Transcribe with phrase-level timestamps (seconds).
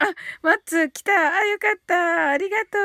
[0.00, 0.04] あ、
[0.42, 1.12] マッツ来た。
[1.12, 2.30] あ、よかった。
[2.30, 2.78] ありがと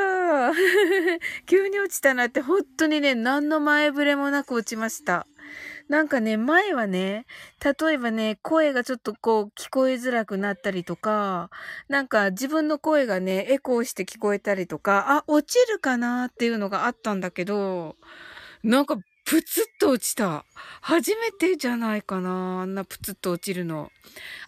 [0.52, 0.54] う。
[1.46, 5.26] 急に落ちたなって、本当にね、何の前触れもなく落ちました。
[5.88, 7.26] なんかね、前はね、
[7.62, 11.50] 例えばね、声がちょっとこう聞こえづらくなったりとか、
[11.88, 17.96] なんか自分の声がね、エコーして聞こえたりとか、あ、落ちるかなっていうのがあったんだけど、
[18.64, 20.44] なんかプツッと落ちた。
[20.82, 22.60] 初めてじゃないかな。
[22.60, 23.90] あんなプツッと落ちるの。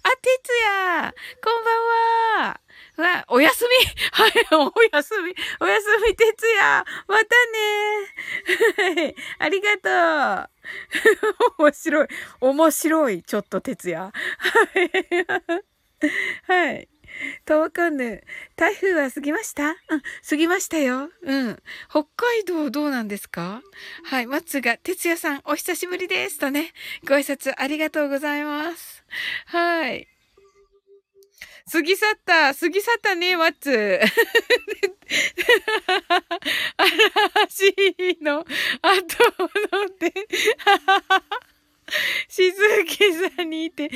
[0.03, 2.61] あ、てつやこんばんは
[2.99, 3.71] わ、おやすみ
[4.13, 7.25] はい、おやすみおやすみ、てつやまた
[8.95, 10.51] ね、 ありがと
[11.59, 12.09] う 面白い。
[12.41, 13.23] 面白い。
[13.23, 14.13] ちょっと、てつや。
[14.13, 14.13] は
[14.75, 14.91] い。
[16.47, 16.89] はい。
[17.45, 18.23] とわかんぬ。
[18.57, 19.71] 台風は過ぎました？
[19.71, 21.11] うん、過ぎましたよ。
[21.23, 21.63] うん。
[21.89, 23.63] 北海道どうなんですか？
[24.05, 24.27] はい。
[24.27, 26.39] 松が、哲也さん、お久しぶりです。
[26.39, 26.73] とね、
[27.07, 29.05] ご挨拶ありがとうございます。
[29.47, 30.09] はい。
[31.71, 32.55] 過ぎ去った。
[32.55, 34.01] 過ぎ去ったね、マッツ。
[36.77, 37.75] 嵐
[38.23, 38.47] の後
[39.73, 40.13] ので、
[42.29, 42.53] 静
[42.85, 43.91] けさにいて、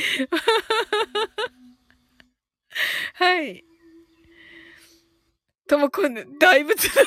[3.15, 3.65] はい。
[5.69, 7.07] ともこんぬ、大仏の力だね。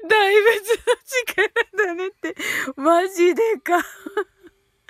[0.08, 0.84] 大仏の
[1.26, 2.34] 力だねって、
[2.76, 3.84] マジでか。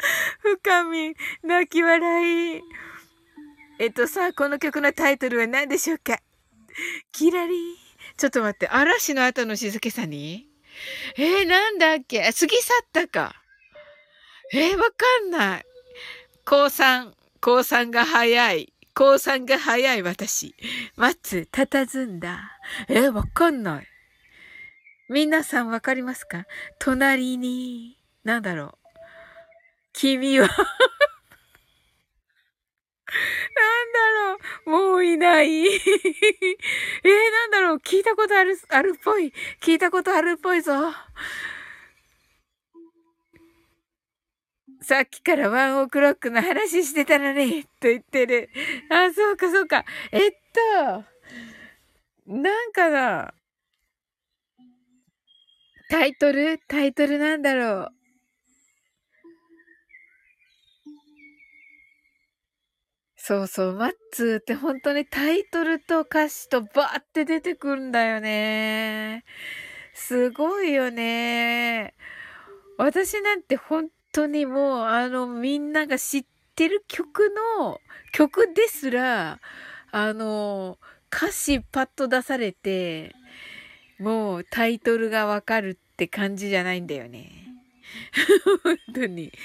[0.41, 2.63] 深み、泣き笑い。
[3.79, 6.21] えっとさ、この曲のタイトルは何でしょうか？
[7.13, 7.57] キラリー。
[8.17, 10.49] ちょっと待って、嵐の後の静けさに？
[11.17, 12.21] えー、なんだっけ？
[12.21, 13.35] 過ぎ去ったか。
[14.53, 15.65] えー、わかんない。
[16.45, 18.73] 高3、高3が早い。
[18.95, 20.55] 高3が早い私。
[20.97, 22.59] 待つ、佇んだ。
[22.89, 23.87] え、わかんない。
[25.09, 26.45] 皆さんわかりますか？
[26.79, 28.71] 隣に、なんだろう。
[29.93, 30.65] 君はなんだ
[34.25, 35.67] ろうもういない。
[35.67, 35.71] え、
[37.31, 39.33] なんだろう聞いたことある、あるっぽい。
[39.63, 40.93] 聞いたことあるっぽいぞ。
[44.83, 48.49] さっきからワンオクロックの話してたのに、と言ってる。
[48.91, 49.85] あ、そうかそうか。
[50.11, 50.31] えっ
[50.97, 51.05] と、
[52.27, 53.35] なんかな。
[55.91, 56.59] タイトル？
[56.69, 57.89] タイトルなんだろう。
[63.17, 69.25] そうそう、マッツーって本当にタイトルと歌詞とバーって出てくるんだよね。
[69.95, 71.95] すごいよね。
[72.79, 77.81] 私なんて本当にもう、あの、みんなが知ってる曲の、
[78.13, 79.41] 曲ですら、
[79.93, 80.79] あの、
[81.13, 83.15] 歌詞パッと出されて、
[83.99, 87.31] もうタイトルがわかるって感じじゃないんだよね。
[88.65, 89.33] 本当に。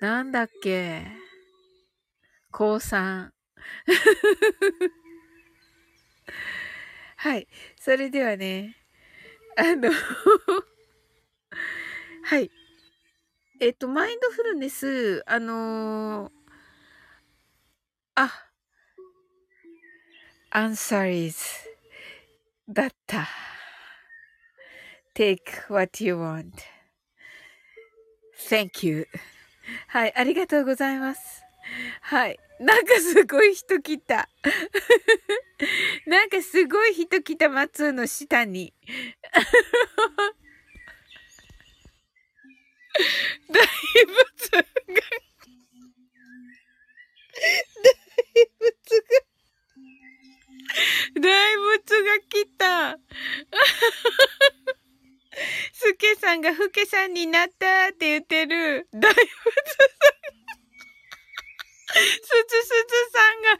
[0.00, 1.06] なんだっけ？
[2.52, 3.30] 高3。
[7.16, 7.48] はい。
[7.80, 8.76] それではね、
[9.56, 9.90] あの
[12.24, 12.50] はい。
[13.58, 16.32] えっと、マインドフルネス、あのー、
[18.16, 18.30] あ、
[20.50, 21.36] アンサリーズ
[22.68, 23.26] だった。
[25.14, 25.40] take
[25.70, 26.52] what you want.
[28.50, 29.08] Thank you.
[29.88, 31.42] はい、ありがとうございます。
[32.02, 32.38] はい。
[32.58, 34.28] なんかすごい人来た。
[36.06, 38.72] なんかすごい人来た、松の下に。
[43.48, 43.66] 大
[44.06, 44.62] 仏が
[47.36, 49.26] 大仏が
[51.20, 52.98] 大仏が来た。
[55.72, 58.88] スケさんがフケさんになったって言ってる。
[58.92, 60.45] 大仏さん。
[61.96, 63.56] すずすずさんが、あ、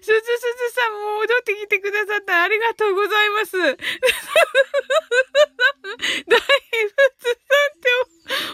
[0.00, 3.56] すずすずさんも戻ってきてくださったありがとうございます。
[3.58, 3.84] 大仏さん
[7.36, 7.88] って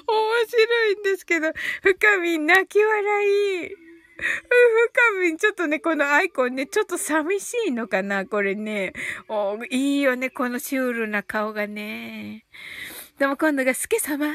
[0.06, 1.52] 面白いんですけど、
[1.82, 3.84] 深み泣き笑い。
[4.16, 8.93] ふかみん、ちょっとね、このアイコンね、ちょっと寂しいのかなこれね。
[9.28, 12.44] おいいよね、このシュールな顔がね。
[13.19, 14.32] でも今度がスケ様。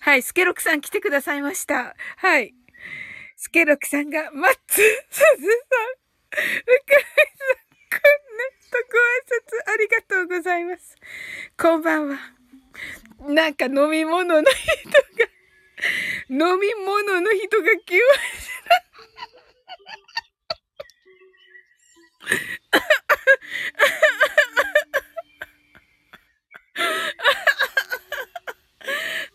[0.00, 1.96] はい、スケロクさん来てくださいました。
[2.16, 2.54] はい。
[3.44, 5.36] スケロクさんが、マッツ、スズさん、
[6.30, 6.80] ふかみさん、
[7.90, 10.96] こんなとご挨拶ありがとうございます。
[11.60, 12.16] こんばんは。
[13.20, 18.84] なんか飲み物の人が、飲み物の人が来ました。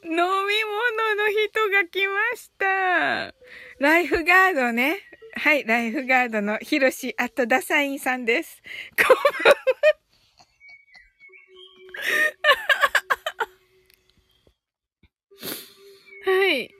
[0.03, 0.25] 飲み物
[1.15, 3.35] の人が来ました
[3.79, 4.97] ライフガードね。
[5.35, 8.61] はい、ライフガードのヒロシ、あとダサインさんです。
[8.97, 9.21] こんば
[9.51, 9.59] んは。
[16.49, 16.75] はい。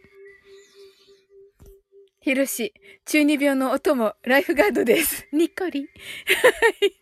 [2.19, 2.74] ヒロシ、
[3.06, 5.25] 中二病のお供、ライフガードです。
[5.31, 5.88] にっこり。
[6.28, 6.50] は
[6.86, 7.00] い。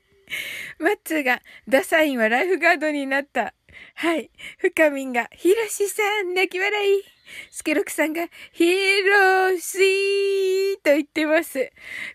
[0.78, 3.56] マッツーが、ダサインはライフガードになった。
[3.96, 4.30] はい。
[4.60, 7.17] 深みんが、ヒロシさん、泣き笑い。
[7.52, 8.66] スケロクさんが、ヒ
[9.04, 11.72] ロシーと言ってます。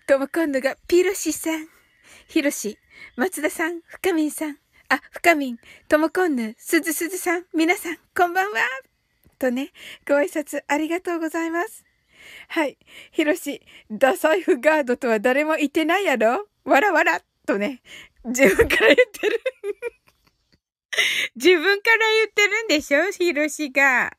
[0.06, 1.68] とも今度が、ピロシさん。
[2.28, 2.78] ヒロシ、
[3.16, 4.58] 松田さん、深みんさん。
[4.88, 8.60] あ、深みん、ともこんぬ、すずすずさん、皆さん、こんばんは。
[9.38, 9.72] とね、
[10.06, 11.84] ご挨拶ありがとうございます。
[12.48, 12.78] はい。
[13.10, 17.82] ヒロシ、ダサイフガードとは誰も言ってないやろわらわらとね、
[18.24, 19.40] 自分から言ってる
[21.36, 23.10] 自分から言ってるんでしょ？
[23.10, 24.12] ヒロシが。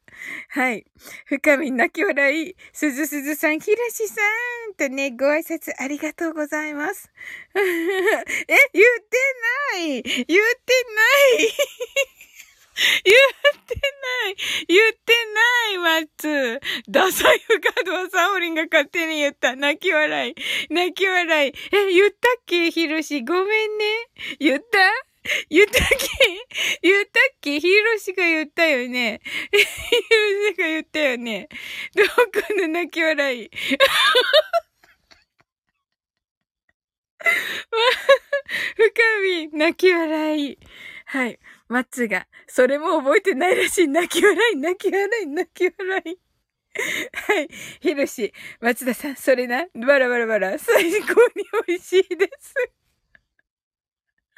[0.49, 0.85] はい。
[1.25, 2.55] 深み泣き笑い。
[2.71, 4.21] すずすずさん、ひろしさ
[4.71, 7.11] んとね、ご挨拶ありがとうございます。
[7.55, 7.59] え、
[8.73, 9.17] 言って
[9.73, 11.53] ない言ってない
[13.05, 14.35] 言ってない。
[14.67, 16.59] 言ってない、 マツ。
[16.89, 19.55] ダサいフガードはサオリンが勝手に言った。
[19.55, 20.35] 泣き笑い。
[20.69, 21.53] 泣き笑い。
[21.71, 22.71] え、言ったっけ？
[22.71, 23.23] ヒロシ。
[23.23, 23.85] ごめんね。
[24.39, 25.12] 言った？
[25.49, 26.07] 言ったっけ？
[26.81, 27.59] 言ったっけ？
[27.59, 29.21] ヒロシが言ったよね。
[29.51, 29.63] ヒロ
[30.51, 31.47] シが言ったよね。
[31.95, 32.09] どこ
[32.59, 33.49] の泣き笑い？
[38.75, 40.59] 深み、泣き笑い。
[41.05, 41.39] はい。
[41.69, 43.87] マッツが、それも覚えてないらしい。
[43.87, 46.19] 泣き笑い、泣き笑い、泣き笑い。
[47.13, 47.47] はい。
[47.79, 52.53] ヒロシ、松田さん、それな、バラバラバラ、最高に美味しいです。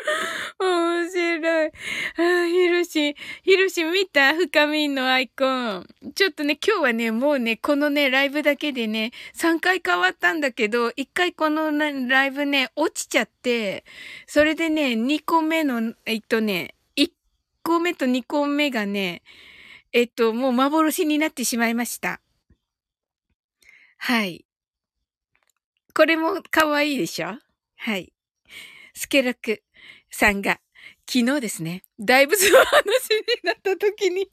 [0.59, 1.71] 面白い。
[2.17, 4.33] あ、ヒロシ、ヒロシ見た？
[4.33, 5.87] 深みのアイコン。
[6.15, 13.85] ちょっとね、今日はね、もうね、このね、ライブだけでね、3回変わったんだけど、1回このライブね、落ちちゃって、
[14.27, 17.11] それでね、2個目の、えっとね、1
[17.63, 19.23] 個目と2個目がね、
[19.91, 22.21] えっと、もう幻になってしまいました。
[23.97, 24.45] はい。
[25.93, 27.39] これも可愛いでしょ？
[27.77, 28.13] はい。
[28.93, 29.64] スケロク。
[30.15, 30.59] さんが、
[31.09, 34.29] 昨日ですね、大仏の話になった時に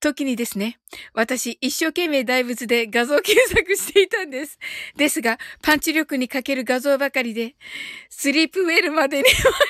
[0.00, 0.78] 時にですね、
[1.12, 4.58] 私一生懸命大仏で画像検索していたんです。
[4.96, 7.56] ですが、パンチ力に欠ける画像ばかりで、
[8.08, 9.60] スリープウェルまでに間に合わなか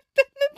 [0.00, 0.22] った
[0.54, 0.57] の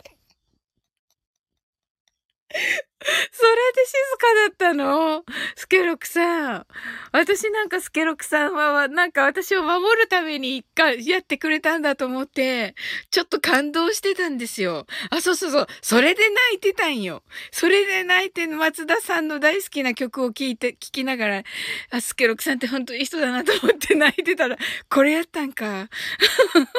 [3.31, 5.23] それで静かだったの？
[5.55, 6.67] スケロクさん。
[7.11, 12.75] 私なんかスケロクさんは、なんか私を守るために一回やってくれたんだと思って、
[13.09, 14.85] ちょっと感動してたんですよ。
[15.09, 15.67] あ、そうそうそう。
[15.81, 17.23] それで泣いてたんよ。
[17.51, 21.43] それで泣いて松田さんの大好きな曲を聴いて、聴きながら、
[21.89, 24.57] あ、スケロクさんって本当いい人だなと思って泣いてたら、
[24.89, 25.89] これやったんか。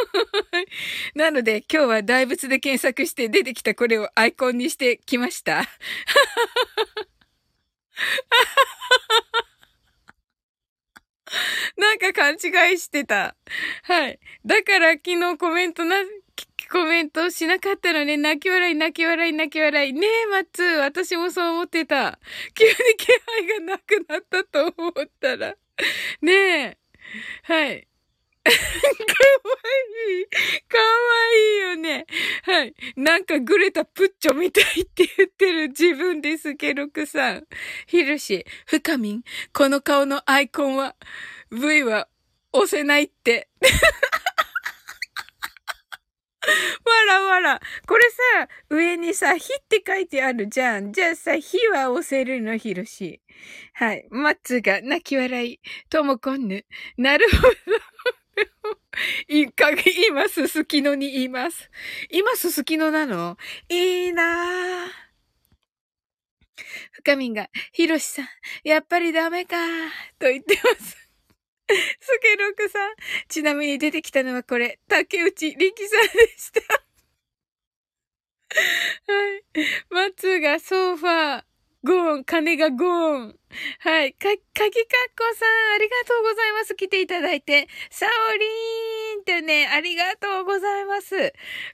[1.14, 5.64] なので今日は大仏で検索して出てきたこれをアイコンにしてきました。
[11.76, 13.36] なんか勘違いしてた。
[13.84, 14.18] はい。
[14.44, 15.96] だから昨日コメントな、
[16.70, 18.16] コメントしなかったのね。
[18.16, 19.92] 泣き笑い、泣き笑い、泣き笑い。
[19.92, 20.78] ねえ、マッツー。
[20.80, 22.18] 私もそう思ってた。
[22.54, 25.54] 急に気配がなくなったと思ったら。
[26.20, 26.78] ねえ。
[27.44, 27.88] はい。
[28.44, 28.56] かわ
[30.10, 30.21] いい。
[33.02, 37.42] なんかグレタプッチョみたいって言ってる自分です、ケロクさん。
[37.88, 40.94] ヒルシ、フカミン、この顔のアイコンは、
[41.50, 42.06] V は
[42.52, 43.48] 押せないって。
[46.84, 47.60] わらわら。
[47.88, 48.04] これ
[48.38, 50.92] さ、上にさ、火って書いてあるじゃん。
[50.92, 53.20] じゃあさ、火は押せるの、ひろし。
[53.72, 54.06] はい。
[54.10, 55.60] マッツが泣き笑い。
[55.90, 56.64] ともこんぬ。
[56.96, 57.54] なるほど。
[59.28, 61.70] いか、今すすきのに言います。
[62.10, 63.36] 今すすきのなの？
[63.68, 64.90] いいなぁ。
[66.92, 68.28] 深みんが、ひろしさん、
[68.64, 69.56] やっぱりダメか
[70.18, 70.96] と言ってます。
[72.00, 72.94] スケロクさん。
[73.28, 76.60] ちなみに出てきたのはこれ、竹内力さんでした。
[79.12, 79.44] はい。
[79.90, 81.51] 松がソファー。
[81.84, 83.36] ゴーン、金がゴーン。
[83.80, 84.12] はい。
[84.14, 86.76] か、かぎかっこさん、ありがとうございます。
[86.76, 87.66] 来ていただいて。
[87.90, 91.32] サオリーンってね、ありがとうございます。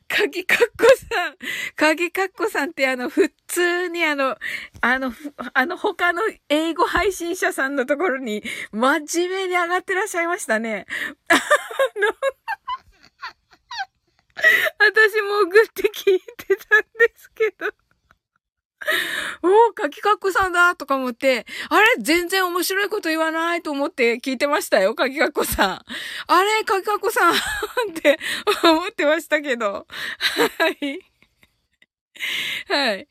[0.09, 1.37] かぎかっこさん。
[1.77, 4.39] かぎかっこさんってあの、普通にあの、
[4.81, 5.13] あの、
[5.53, 10.87] あの、他の英語配信者さんのところに、真面目に上がってらっしゃいましたね。
[11.29, 11.41] あの、
[14.79, 17.88] 私もグって聞いてたんですけど。
[19.43, 25.85] おー、かきかっこさんだとか思って、あれ全然面白いこと言わないと思って聞いてましたよ、かきかっこさん。
[26.27, 27.37] あれかきかっこさんっ
[28.01, 28.19] て
[28.63, 29.87] 思ってましたけど。
[30.59, 31.01] はい。
[32.69, 33.09] はい。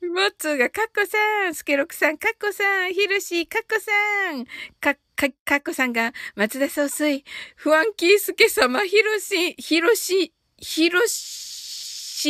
[0.00, 3.90] マッツーが、カッコさん、スケロクさん、カッコさん、ヒルシー、カッコさ
[4.32, 4.46] ん、
[4.80, 7.24] カか、カッコさんが、松田総帥、
[7.56, 11.43] フアンキースケ様、ヒロシ、ヒロシ、ヒロシ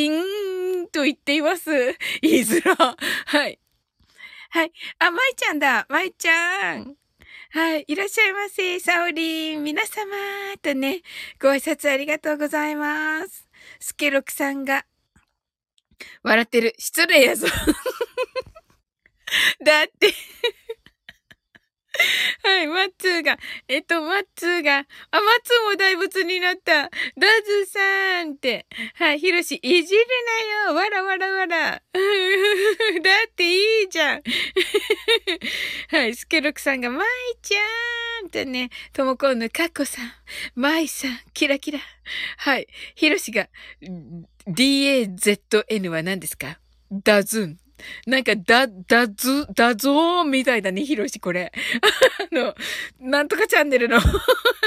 [0.01, 1.71] ンと言っています。
[2.23, 2.97] 言いづら。
[3.27, 3.59] はい。
[4.51, 4.73] はい。
[4.99, 5.87] あ、まいちゃんだ。
[5.89, 6.97] まいちゃん。
[7.51, 7.85] はい。
[7.87, 8.81] いらっしゃいませ。
[8.81, 9.65] サオリン。
[9.65, 10.05] 皆様。
[10.63, 11.03] とね、
[11.41, 13.49] ご挨拶ありがとうございます。
[13.81, 14.87] スケロクさんが、
[16.23, 16.75] 笑ってる。
[16.79, 17.47] 失礼やぞ。
[19.65, 20.13] だって
[22.43, 24.87] はい、マッツーが、えっと、マッツーが、あ、マッ
[25.43, 26.83] ツーも大仏になった。
[26.83, 26.91] ダ
[27.45, 28.67] ズさんって。
[28.95, 30.01] はい、ヒロシ、いじる
[30.67, 30.75] なよ。
[30.75, 31.71] わらわらわら。
[31.71, 31.81] だ
[33.29, 34.23] っていいじゃん。
[35.91, 37.07] はい、スケロクさんが、マイ
[37.43, 40.13] ちゃーんってね、ともこんのカッコさん、
[40.55, 41.79] マイさん、キラキラ。
[42.39, 43.49] はい、ヒロシが、
[44.49, 46.59] DAZN は何ですか？
[46.91, 47.59] ダズン。
[48.07, 51.53] なんか、だ、だず、だぞーみたいだね、ひろし、これ。
[52.33, 52.55] あの、
[53.01, 54.05] なんとかチャンネルの は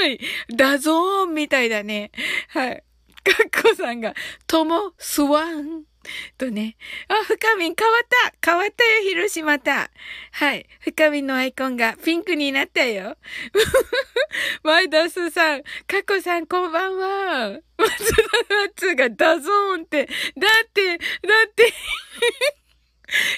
[0.06, 0.20] い。
[0.54, 2.10] だぞーみたいだね。
[2.48, 2.84] はい。
[3.24, 4.14] かっこさんが、
[4.46, 5.84] とも、すわん。
[6.36, 6.76] とね。
[7.08, 8.06] あ、深みん変わっ
[8.40, 9.90] た変わったよ、ひろしまた。
[10.32, 10.66] はい。
[10.80, 13.16] 深みんのアイコンがピンクになったよ。
[14.62, 17.60] マイダスさん、かこさんこんばんは。
[17.76, 18.16] 松
[18.48, 20.06] 田ナッツがダゾーンって。
[20.06, 21.04] だって、だ
[21.46, 21.72] って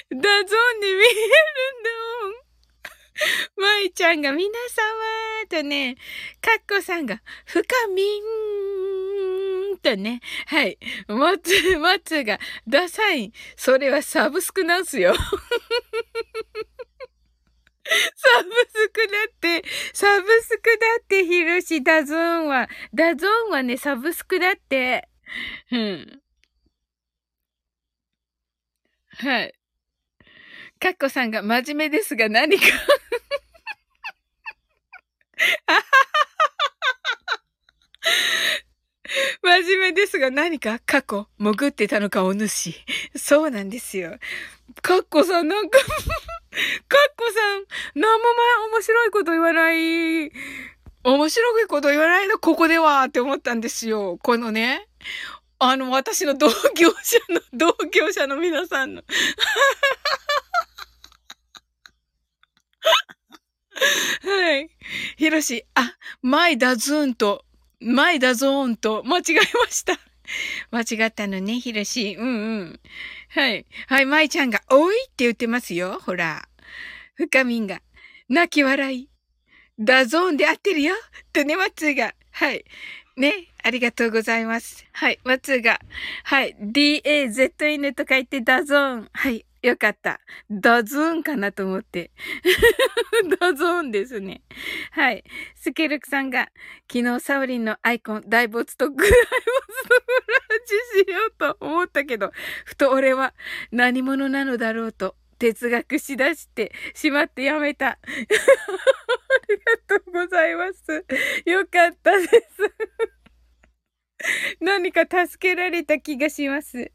[0.09, 1.89] ダゾーンで見えるんだ
[2.23, 2.51] もん。
[3.57, 5.95] まいちゃんが皆様とね、
[6.41, 7.61] かっこさんが深
[7.93, 8.03] み
[9.73, 10.77] んとね、はい。
[11.07, 13.31] まつ、まつがダサい。
[13.55, 15.13] それはサブスクなんすよ。
[17.83, 19.63] サブスクだって、
[19.93, 22.69] サブスクだって、ヒロシ、ダゾーンは。
[22.93, 25.09] ダゾーンはね、サブスクだって。
[25.71, 26.21] うん。
[29.17, 29.60] はい。
[30.81, 32.65] かっこさんが真面目ですが何か
[39.43, 42.73] 真面目ですが何か過去潜ってたのかお主。
[43.15, 44.17] そうなんですよ。
[44.81, 45.89] かっこさんなんかかっ
[47.15, 50.31] こさん、何も前面白いこと言わない。
[51.03, 54.17] 面白いこと言わないの、ここではって思ったんですよ。
[54.23, 54.87] このね。
[55.59, 59.03] あの、私の同業者の、同業者の皆さんの
[64.23, 64.69] はい。
[65.17, 67.45] ひろし、あ、マイダズーンと、
[67.79, 69.99] マイダゾーンと間違えました。
[70.71, 72.15] 間違ったのね、ひろし。
[72.17, 72.79] うんうん。
[73.29, 73.65] はい。
[73.87, 75.99] はい、マイちゃんが、おいって言ってますよ。
[75.99, 76.47] ほら。
[77.15, 77.81] 深みんが、
[78.29, 79.09] 泣き笑い。
[79.79, 80.95] ダゾーンで合ってるよ。
[81.33, 82.13] とね、マッツーが。
[82.31, 82.63] はい。
[83.17, 83.47] ね。
[83.63, 84.85] ありがとうございます。
[84.91, 85.19] はい。
[85.23, 85.79] マッツーが。
[86.23, 86.55] はい。
[86.59, 89.09] DAZN と書いてダゾーン。
[89.11, 89.45] はい。
[89.61, 90.19] よかった。
[90.49, 92.11] ダズーンかなと思って。
[93.39, 94.41] ダゾーンですね。
[94.91, 95.23] はい。
[95.55, 96.49] スケルクさんが、
[96.91, 102.31] 昨日サウリンのアイコン、大没とグライボスのフラージしようと思ったけど、
[102.65, 103.33] ふと俺は
[103.71, 107.97] 何者なのだろうと哲学しだしてしまってやめた。
[107.97, 107.97] あ
[109.47, 111.05] りがとうございます。
[111.45, 112.41] よかったです。
[114.61, 116.91] 何か助けられた気がします。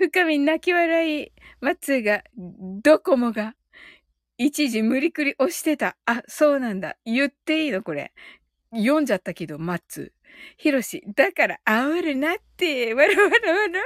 [0.00, 1.32] 深み泣き笑い。
[1.60, 3.54] 松が、ドコモが、
[4.38, 5.98] 一時無理くり押してた。
[6.06, 6.96] あ、そうなんだ。
[7.04, 8.14] 言っていいのこれ。
[8.72, 10.14] 読んじゃったけど、マッツ。
[10.56, 12.94] ヒロシ、だから煽るなって。
[12.94, 13.80] わらわらわら。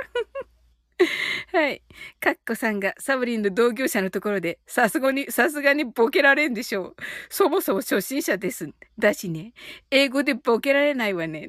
[1.52, 1.82] はい。
[2.20, 6.96] カッコさんがサブリンの同業者のところで、さすがに、さすがにボケられんでしょう。
[7.28, 8.70] そもそも初心者です。
[8.96, 9.52] だしね。
[9.90, 11.48] 英語でボケられないわね。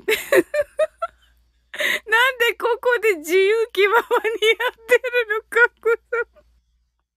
[2.07, 4.09] なんでここで自由気ままにや
[4.71, 5.97] ってるのか、こ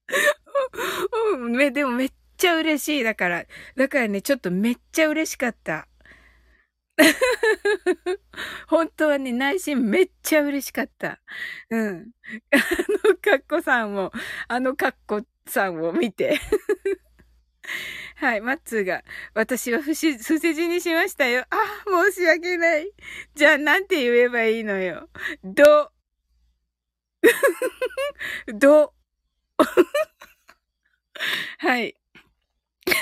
[0.08, 1.38] そ。
[1.48, 3.04] め、でもめっちゃ嬉しい。
[3.04, 3.44] だから、
[3.76, 5.86] だからね、ちょっとめっちゃ嬉しかった。
[8.66, 11.20] 本当はね、内心めっちゃ嬉しかった。
[11.70, 12.10] うん。
[12.50, 12.56] あ
[13.08, 14.10] のカッコさんを、
[14.48, 16.40] あのカッコさんを見て。
[18.18, 21.44] はい、マッツーが、私は不し、不世辞にしましたよ。
[21.50, 21.56] あ、
[22.10, 22.90] 申し訳ない。
[23.36, 25.08] じゃあ、なんて言えばいいのよ。
[25.44, 25.92] ど、
[28.58, 28.92] ど、
[31.58, 31.94] はい。
[32.86, 32.96] マッ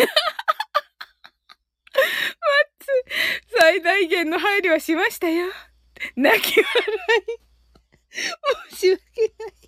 [2.78, 2.86] ツ、
[3.58, 5.46] 最大限の配慮はしましたよ。
[6.14, 6.70] 泣き笑
[8.10, 8.20] い。
[8.70, 9.00] 申し訳
[9.38, 9.60] ない。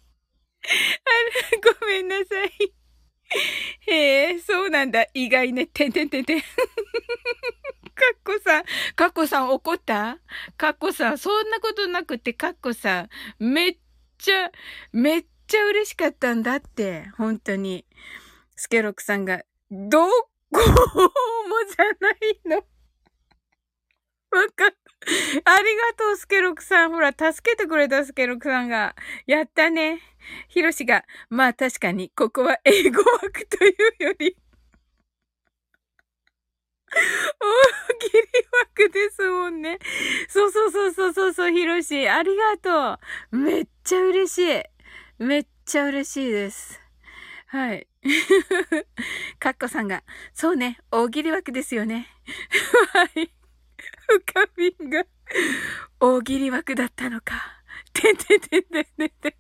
[0.63, 1.11] あ
[1.57, 2.78] ら、ごめんなさい。
[3.87, 5.07] へえ、そうなんだ。
[5.15, 5.67] 意外ね。
[5.67, 6.41] てんてんてんてん。
[6.41, 6.47] か
[8.15, 10.19] っこさん、かっこさん怒った？
[10.57, 13.09] かっこさん、そんなことなくて、かっこさん、
[13.45, 13.79] めっ
[14.19, 14.51] ちゃ、
[14.93, 17.07] めっちゃ嬉しかったんだって。
[17.17, 17.85] 本当に。
[18.57, 20.11] スケロクさんが、どこ
[20.53, 22.57] もじゃないの。
[24.31, 24.88] わかった。
[25.45, 26.91] ありがとう、スケロクさん。
[26.91, 28.97] ほら、助けてくれた、スケロクさんが。
[29.27, 30.01] やったね。
[30.49, 34.37] ヒロシが、まあ確かに、ここは英語枠というより、
[36.91, 38.23] 大喜利
[38.87, 39.79] 枠ですもんね。
[40.29, 42.09] そうそうそうそうそうそう、ヒロシ。
[42.09, 42.99] ありがと
[43.33, 43.37] う。
[43.37, 44.63] めっちゃ嬉しい。
[45.19, 46.81] めっちゃ嬉しいです。
[47.47, 47.87] はい。
[49.39, 50.03] かっこさんが、
[50.35, 52.09] そうね、大喜利枠ですよね。
[52.93, 53.38] はい。
[54.25, 55.05] 深みが、
[56.01, 57.63] 大喜利枠だったのか。
[57.93, 59.35] てんてんてんてんてんてん。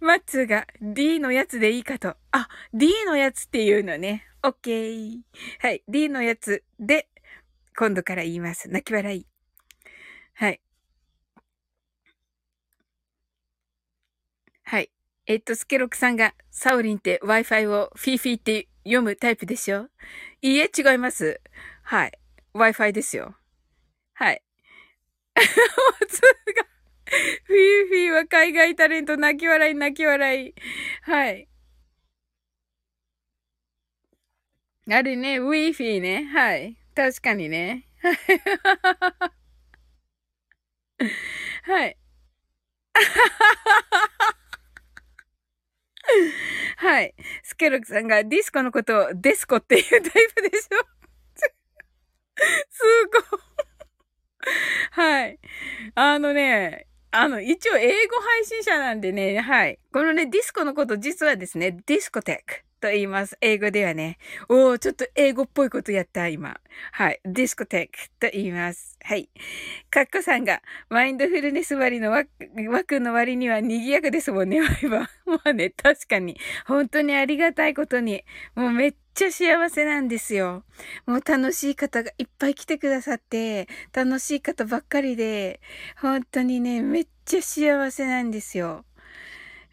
[0.00, 2.16] マッツが D のやつでいいかと。
[2.32, 4.26] あ、D のやつっていうのね。
[4.42, 5.20] オッケー。
[5.60, 5.82] はい。
[5.88, 7.08] D のやつで、
[7.76, 8.68] 今度から言います。
[8.68, 9.26] 泣き笑い。
[10.34, 10.60] はい。
[14.64, 14.90] はい。
[15.26, 19.88] えっと、スケロクさんが、サオリンって Wi-Fi をフィーフィーって読むタイプでしょ？
[20.42, 21.40] いいえ、違います。
[21.82, 22.12] はい。
[22.54, 23.34] Wi-Fi ですよ。
[24.16, 24.42] はい。
[25.36, 25.42] マ
[26.08, 26.66] ツーが
[27.44, 30.54] フィーフィーは海外タレント、泣き笑い、泣き笑い。
[31.02, 31.48] はい。
[34.90, 36.24] あれね、ウィーフィーね。
[36.24, 36.76] はい。
[36.94, 37.86] 確かにね。
[41.64, 41.96] はい。
[46.76, 47.14] はい。
[47.42, 50.00] スケロクさんがディスコのことをデスコっていうタイ
[50.34, 50.86] プでしょ
[52.70, 52.82] す
[53.12, 53.18] ご
[53.62, 53.65] い。
[54.92, 55.38] はい。
[55.94, 59.78] あのね、あの、一応英語配信者なんでね、はい。
[59.92, 63.36] このね、ディスコのこと実はですね、ディスコテックと言います。
[63.40, 64.16] 英語ではね。
[64.48, 66.60] おー、ちょっと英語っぽいことやった、今。
[66.92, 67.20] はい。
[67.24, 68.96] ディスコテックと言います。
[69.02, 69.28] はい。
[69.90, 75.08] カッコさんが、マインドフルネス割の枠の割には賑やかですもんね、ワイバー。
[75.26, 76.38] まあね、確かに。
[76.64, 78.22] 本当にありがたいことに。
[78.54, 80.62] もうめっちゃ幸せなんですよ。
[81.06, 85.60] もう楽しい方がいっぱい来てくださって、楽しい方ばっかりで、
[85.96, 88.84] 本当にね、めっちゃ幸せなんですよ。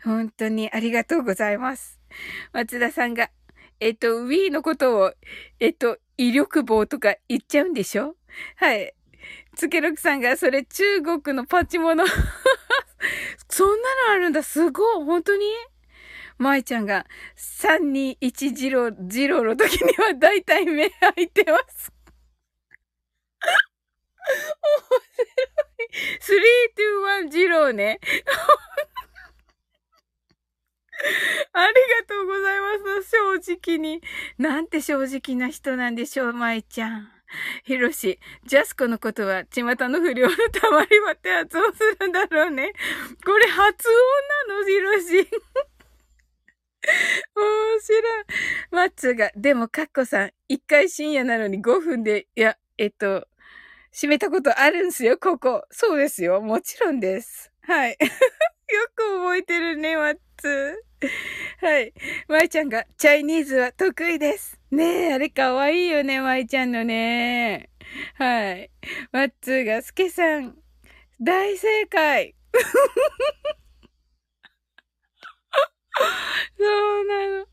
[0.03, 2.02] 本当にありがとうございます。
[2.53, 3.29] 松田さんが、
[3.79, 5.13] えっと、Wii のことを、
[5.59, 8.15] えっと、威力棒とか言っちゃうんでしょ？
[8.55, 8.93] はい。
[9.55, 12.05] つけろくさんが、それ中国のパチモノ
[13.49, 14.43] そんなのあるんだ。
[14.43, 15.05] すごい。
[15.05, 15.45] 本当に？
[16.37, 17.05] 舞ちゃんが、
[17.37, 21.91] 321ジロ、ジロの時には大体目開いてます。
[26.23, 27.27] 面白い。
[27.27, 27.99] 321ジローね。
[31.53, 33.09] ありがとうございます。
[33.09, 34.01] 正直に。
[34.37, 37.11] なんて正直な人なんでしょう、舞ちゃん。
[37.63, 42.71] ひろし、ジャスコのことは、巷の不良のたまり場って発音するんだろうね。
[43.25, 45.29] これ発音なの、ひろし。
[47.35, 48.25] 面白い。
[48.71, 53.27] マッツが、でも、カッコさん、一回深夜なのに5分で、いや、えっと、
[53.91, 55.65] 閉めたことあるんすよ、ここ。
[55.71, 56.41] そうですよ。
[56.41, 57.51] もちろんです。
[57.61, 57.97] はい。
[58.01, 60.32] よく覚えてるね、マッツ。
[61.61, 61.93] はい。
[62.27, 64.59] マイちゃんが、チャイニーズは得意です。
[64.71, 67.69] ねえ、あれかわいいよね、マイちゃんのね。
[68.15, 68.71] はい。
[69.11, 70.55] マッツーが、スケさん、
[71.21, 72.35] 大正解。
[76.57, 77.47] そうなの。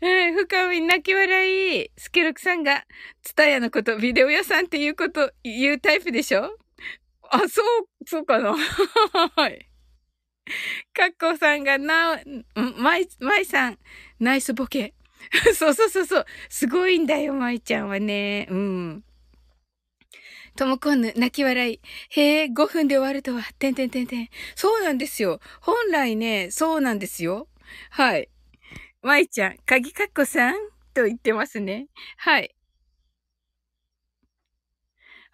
[0.00, 1.90] えー、深み泣き笑い。
[1.96, 2.84] スケルクさんが、
[3.22, 6.56] ツタヤのこと、ビデオ屋さんっていうこと、言うタイプでしょ？
[7.30, 8.54] あ、そう、そうかな。
[9.36, 9.68] はい。
[10.92, 12.20] かっこさんが、な、
[12.54, 13.78] まい、まいさん、
[14.20, 14.94] ナイスボケ。
[15.54, 16.26] そうそうそうそう。
[16.48, 18.46] すごいんだよ、まいちゃんはね。
[18.50, 19.04] うん。
[20.56, 21.80] ともこんぬ、泣き笑い。
[22.10, 24.28] へえ、5分で終わるとは、てんてんてんてん。
[24.54, 25.40] そうなんですよ。
[25.60, 27.48] 本来ね、そうなんですよ。
[27.90, 28.28] はい。
[29.02, 30.54] まいちゃん、鍵かっこさん？
[30.94, 31.88] と言ってますね。
[32.18, 32.54] はい。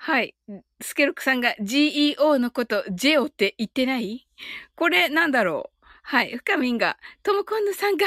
[0.02, 0.34] はい。
[0.80, 4.26] スケロクさんが GEO のこと、ジェオって言ってない？
[4.74, 5.86] これなんだろう？
[6.02, 6.34] はい。
[6.38, 8.06] 深みんが、ともこんぬさんが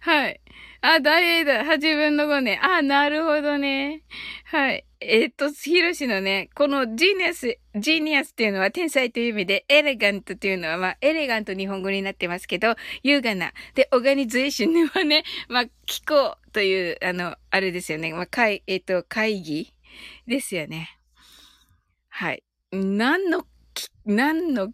[0.01, 0.41] はい。
[0.81, 1.65] あ、大英だ。
[1.65, 2.59] 8分の5ね。
[2.63, 4.03] あ、なるほどね。
[4.45, 4.85] はい。
[5.01, 13.51] えっ、と、ヒロシのね、この genius、genius っていうのは天才という意味で、 elegant っていうのは、まあ、エレガント日本語になってますけど、優雅な。
[13.75, 18.13] で、 organization はね、 まあ、機構という、あの、あれですよね。
[18.13, 19.73] まあ、会、えっ、と、会議
[20.27, 20.97] ですよね。
[22.07, 22.43] はい。
[22.71, 23.45] 何の、
[24.05, 24.71] 何の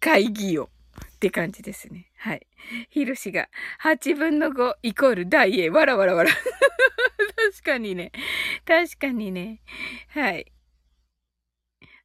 [0.00, 0.68] 会議よ
[1.16, 2.12] って感じですね。
[2.18, 2.46] はい。
[2.90, 3.48] ヒロシが、
[3.82, 5.70] 8分の5イコール大英。
[5.70, 6.30] わらわらわら。
[7.50, 8.12] 確かにね。
[8.66, 9.62] 確かにね。
[10.08, 10.52] はい。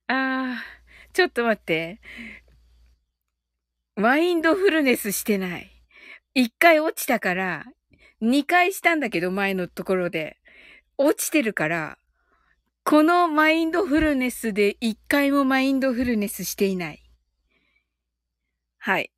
[0.07, 1.99] あー、ちょっと待って。
[3.97, 5.69] マインドフルネスしてない。
[6.33, 7.65] 一回落ちたから、
[8.21, 10.37] 二回したんだけど、前のところで。
[10.97, 11.97] 落ちてるから、
[12.85, 17.00] このマインドフルネスで一回もマインドフルネスしていない。
[18.81, 19.11] はい。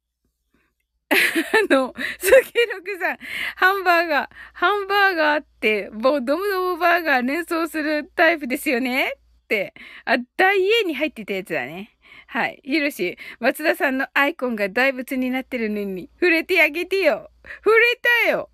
[1.09, 3.17] あの、スケロクさん、
[3.55, 9.13] ハンバーガー、ハンバーガーって、もうドムドムバーガー連想するタイプですよね？
[9.15, 9.73] って。
[10.03, 11.97] あ、大英に入ってたやつだね。
[12.27, 12.59] はい。
[12.65, 17.31] ひろし、松田さんのアイコンが大仏になってるのに、触れてあげてよ。
[17.63, 18.49] 触れたよ。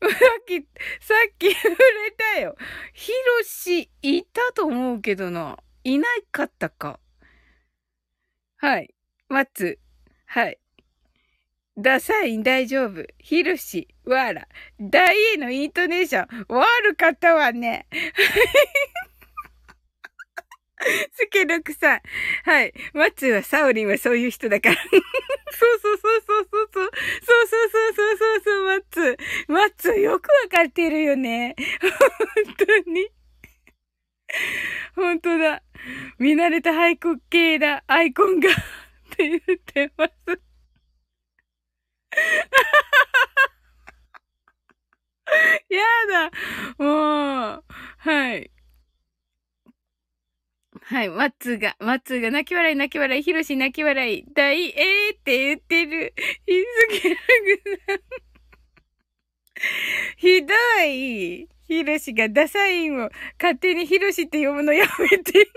[0.00, 0.06] さ
[0.40, 0.60] っき、
[1.00, 1.76] さっき 触れ
[2.34, 2.56] たよ。
[2.94, 5.58] ひろし、いたと思うけどな。
[5.82, 7.00] いなかったか。
[8.56, 8.94] はい。
[9.28, 9.78] 松。
[10.34, 10.58] はい。
[11.78, 13.04] ダサいん大丈夫。
[13.20, 14.48] ヒロシ、わら。
[14.80, 17.86] 大へのイントネーション、悪かったわね。
[21.12, 22.00] スケロクさん。
[22.42, 22.74] はい。
[22.94, 24.74] マッツはサオリンはそういう人だから。
[24.82, 26.90] そうそうそうそうそうそう。
[27.22, 29.52] そうそうそうそうそうそう、マッツー。
[29.52, 31.54] マッツーよくわかってるよね。
[31.80, 33.08] 本当に。
[34.96, 35.62] 本当だ。
[36.18, 37.84] 見慣れたハイコ系だ。
[37.86, 38.48] アイコンが。
[39.14, 40.12] って言ってます。
[45.68, 46.30] やだ。
[46.78, 47.64] もう、
[47.98, 48.50] はい。
[50.82, 51.08] はい。
[51.08, 56.14] マッツーが、マッツーが泣き笑い泣き笑い、ヒロシ泣き笑い、大えーって言ってる。
[56.46, 57.22] ひずけらぐ
[57.86, 58.00] さん。
[60.16, 61.48] ひどい。
[61.66, 65.48] ヒロシがダサインを勝手にヒロシって読むのやめて。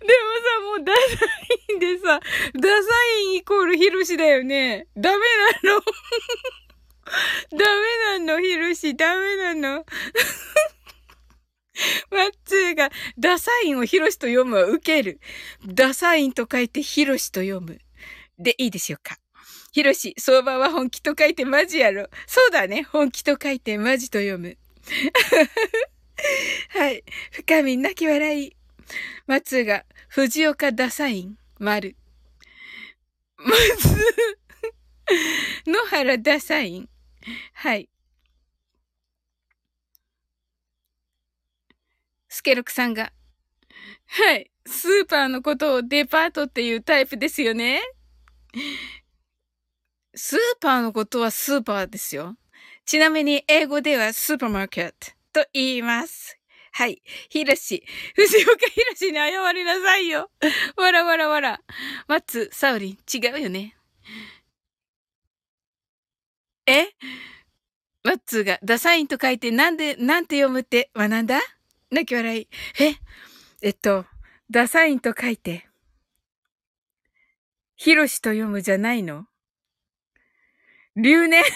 [0.00, 1.00] でもさ、もうダサ
[1.72, 2.20] いんでさ、
[2.54, 4.86] ダサインイコールヒロシだよね。
[4.96, 5.18] ダメ
[5.62, 5.82] なの
[7.52, 8.96] ダメなの、ヒロシ。
[8.96, 9.86] ダメなの。
[12.10, 15.20] マッツーが、ダサインをヒロシと読むは受ける。
[15.66, 17.78] ダサインと書いてヒロシと読む。
[18.38, 19.18] でいいでしょうか。
[19.72, 22.08] ヒロシ、相場は本気と書いてマジやろ。
[22.26, 22.82] そうだね。
[22.84, 24.56] 本気と書いてマジと読む。
[26.70, 27.04] はい。
[27.30, 28.55] 深み泣き笑い。
[29.26, 31.96] 松が、藤岡ダサイン、丸。
[33.38, 33.54] 松、
[35.66, 36.88] 野原ダサイン。
[37.52, 37.88] はい。
[42.28, 43.12] スケロクさんが、
[44.06, 44.50] はい。
[44.66, 47.80] スーパーのことをデパートっていうタイプですよね？
[50.14, 52.36] スーパーのことはスーパーですよ。
[52.84, 54.94] ちなみに英語ではスーパーマーケッ
[55.32, 56.35] トと言います。
[56.76, 57.02] はい。
[57.30, 57.82] ひろし。
[58.14, 60.30] 藤岡ひろしに謝りなさいよ。
[60.76, 61.62] わらわらわら。
[62.06, 63.74] 松、サウリン、違うよね。
[66.66, 66.88] え？
[68.04, 70.90] マッツーがダサインと書いてなんで、なんて読むって？
[70.94, 71.40] 学んだ？
[71.90, 72.46] 泣き笑い。
[72.78, 72.96] え？
[73.62, 74.04] えっと、
[74.50, 75.66] ダサインと書いて、
[77.76, 79.26] ヒロシと読むじゃないの？
[80.94, 81.42] 留年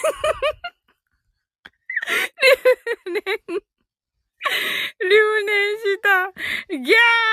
[3.05, 3.13] 留
[3.47, 3.61] 年。
[4.99, 6.31] 留年した。
[6.69, 6.83] ギャー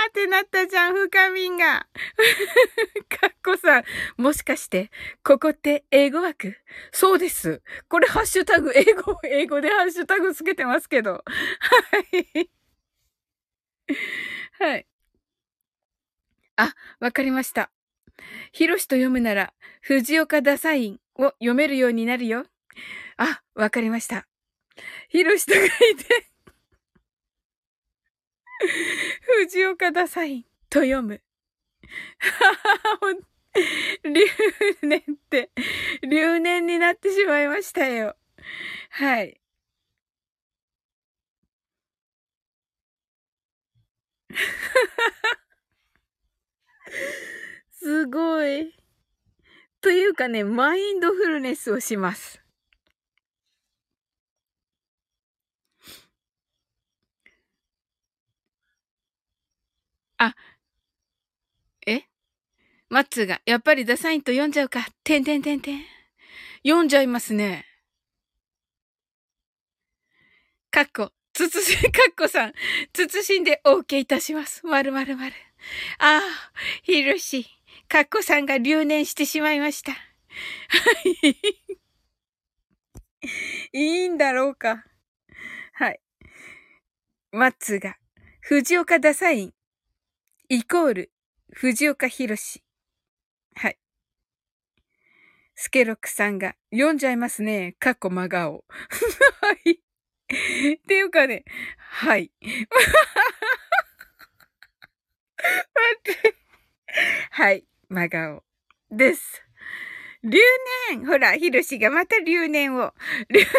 [0.08, 1.86] ってなったじゃん、深みんが。
[3.08, 3.84] かっこさん、
[4.16, 4.90] もしかして、
[5.22, 6.56] ここって英語枠？
[6.92, 7.62] そうです。
[7.88, 11.12] これハッシュタグ、英語、英語でハッシュタグつけてますけど。
[11.12, 11.22] は
[12.36, 12.50] い。
[14.58, 14.86] はい。
[16.56, 17.70] あ、わかりました。
[18.52, 22.46] ひろしと読むなら、藤岡ダサインを読めるようになるよ。
[23.16, 24.26] あ、わかりました。
[25.08, 26.28] ひろしと書いて
[29.44, 31.20] 藤岡ダサインと読む。
[34.04, 34.24] 留
[34.82, 35.50] 年って、
[36.02, 38.14] 留年になってしまいましたよ。
[38.90, 39.40] はい。
[47.72, 48.74] すごい。
[49.80, 52.42] というかね、マインドフルネスをします。
[62.90, 64.86] マッツーが、やっぱりダサインと読んじゃうか。
[65.04, 65.80] てんてんてんてん。
[66.64, 67.66] 読んじゃいますね。
[70.70, 72.52] かっこ、つつし、 かっこさん、
[72.92, 74.66] つつしんで OK いたします。
[74.66, 75.34] まるまるまる。
[75.98, 76.22] ああ、
[76.82, 77.46] ひろし、
[77.88, 79.92] かっこさんが留年してしまいました。
[79.92, 79.98] は
[81.04, 81.36] い。
[83.72, 84.84] いいんだろうか。
[85.74, 86.00] はい。
[87.32, 87.96] マッツーが、
[88.40, 89.54] 藤岡ダサイン、
[90.48, 91.12] イコール、
[91.52, 92.62] 藤岡弘。
[95.60, 97.74] スケロクさんが、読んじゃいますね。
[97.80, 98.64] かっこ真顔。
[99.42, 99.72] はい。
[99.72, 101.44] っていうかね、
[101.78, 102.30] はい。
[102.46, 102.54] 待
[105.98, 106.34] って。
[107.32, 107.66] はい。
[107.88, 108.44] 真顔。
[108.92, 109.44] です。
[110.22, 110.38] 留
[110.90, 112.94] 年ほら、ひろしがまた留年を。
[113.28, 113.56] 留、ひろし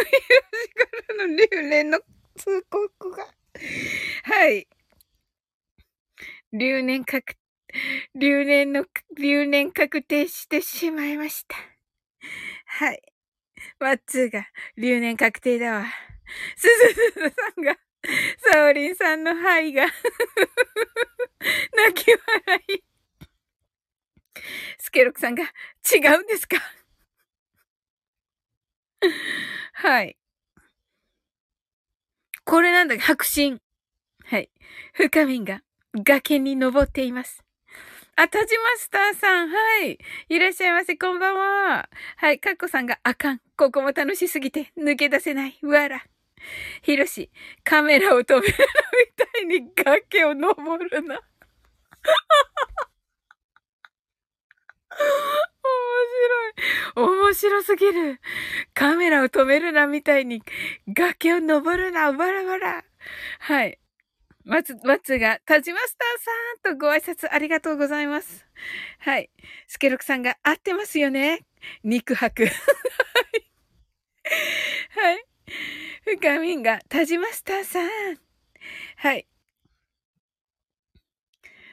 [0.75, 0.85] か
[1.17, 1.99] らの留年の
[2.37, 3.27] 通告が。
[4.23, 4.69] はい。
[6.53, 7.35] 留年確、
[8.15, 8.85] 留年の、
[9.17, 11.57] 留年確定してしまいました。
[12.65, 13.01] はい。
[13.79, 15.85] マッツーが、留年確定だわ。
[16.55, 17.77] すずすずさんが、
[18.53, 19.85] サオリンさんの肺が
[21.75, 22.83] 泣き笑い。
[24.77, 26.57] スケロクさんが、違うんですか？
[29.73, 30.17] はい。
[32.45, 33.61] これなんだ、白真。
[34.25, 34.49] はい。
[34.93, 35.61] 深みんが、
[35.95, 37.43] 崖に登っています。
[38.21, 39.55] あ、田島スターさん、は
[39.85, 39.97] い。
[40.27, 41.89] いらっしゃいませ、こんばんは。
[42.17, 43.41] はい、かっこさんが、あかん。
[43.55, 45.57] ここも楽しすぎて、抜け出せない。
[45.63, 46.03] わら。
[46.81, 47.31] ひろし、
[47.63, 48.51] カメラを止めるみ
[49.15, 51.15] たいに崖を登るな。
[51.15, 51.23] 面
[56.95, 57.07] 白い。
[57.23, 58.19] 面白すぎる。
[58.73, 60.43] カメラを止めるなみたいに
[60.89, 62.11] 崖を登るな。
[62.11, 62.83] バラバラ。
[63.39, 63.79] はい。
[64.45, 68.45] 松、松が、田島スターさんとご挨拶ありがとうございます。
[68.99, 69.29] はい。
[69.67, 71.45] スケロクさんが合ってますよね。
[71.83, 72.45] 肉白。
[72.47, 72.55] はい。
[74.89, 75.25] はい。
[76.03, 77.89] 深みんが、田島スターさん。
[78.97, 79.27] はい。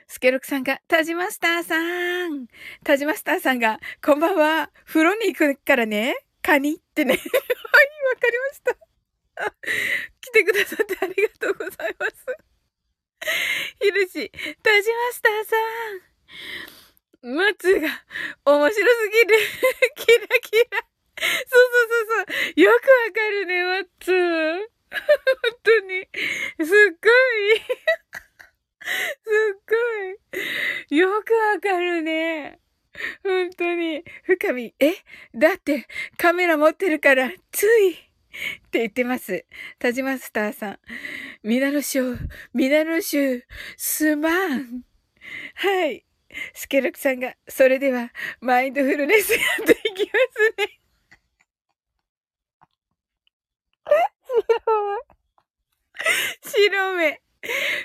[0.09, 2.46] スケロクさんが、田島スターさん。
[2.85, 4.70] 田島スターさんが、こんばんは。
[4.85, 6.14] 風呂に行くからね。
[6.42, 7.14] カニってね。
[7.16, 7.24] はい、わ
[8.20, 8.76] かりました。
[10.20, 12.56] 来てくださってありがとうございます。
[13.81, 14.31] ひるし、
[14.62, 15.57] 田島スターさ
[17.23, 17.35] ん。
[17.35, 17.89] 松が、
[18.45, 19.37] 面白すぎる。
[19.97, 20.87] キラキラ。
[21.19, 22.61] そうそうそうそう。
[22.61, 24.77] よくわかるね、マッツー。
[24.91, 26.09] 本当に。
[26.65, 27.59] すっごい。
[29.25, 29.75] すっご
[30.93, 30.97] い。
[30.97, 32.61] よくわかるね。
[33.23, 34.05] 本当に。
[34.23, 34.95] 深み、え？
[35.35, 35.87] だって、
[36.17, 38.06] カメラ持ってるから、つい。
[38.66, 39.44] って言ってます。
[39.79, 40.79] 田島スターさん。
[41.42, 43.42] ミナノショー、ミナノシュー、
[43.77, 44.83] すまん。
[45.55, 46.05] はい。
[46.55, 50.81] スケロクさんが、それでは、マインドフルネスやっていきますね。
[56.42, 57.22] 白目。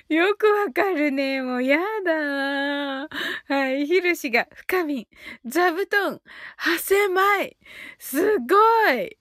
[0.10, 1.42] よくわかるね。
[1.42, 3.08] もうやだ
[3.48, 3.86] はい。
[3.86, 5.08] ひるしが、深み、
[5.46, 6.22] 座布団、
[6.60, 7.58] 8000枚。
[8.00, 8.56] すご
[8.94, 9.18] い。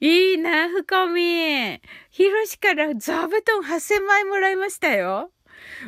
[0.00, 1.80] いいな、深み。
[2.10, 5.32] ひろしから座布団8000枚もらいましたよ。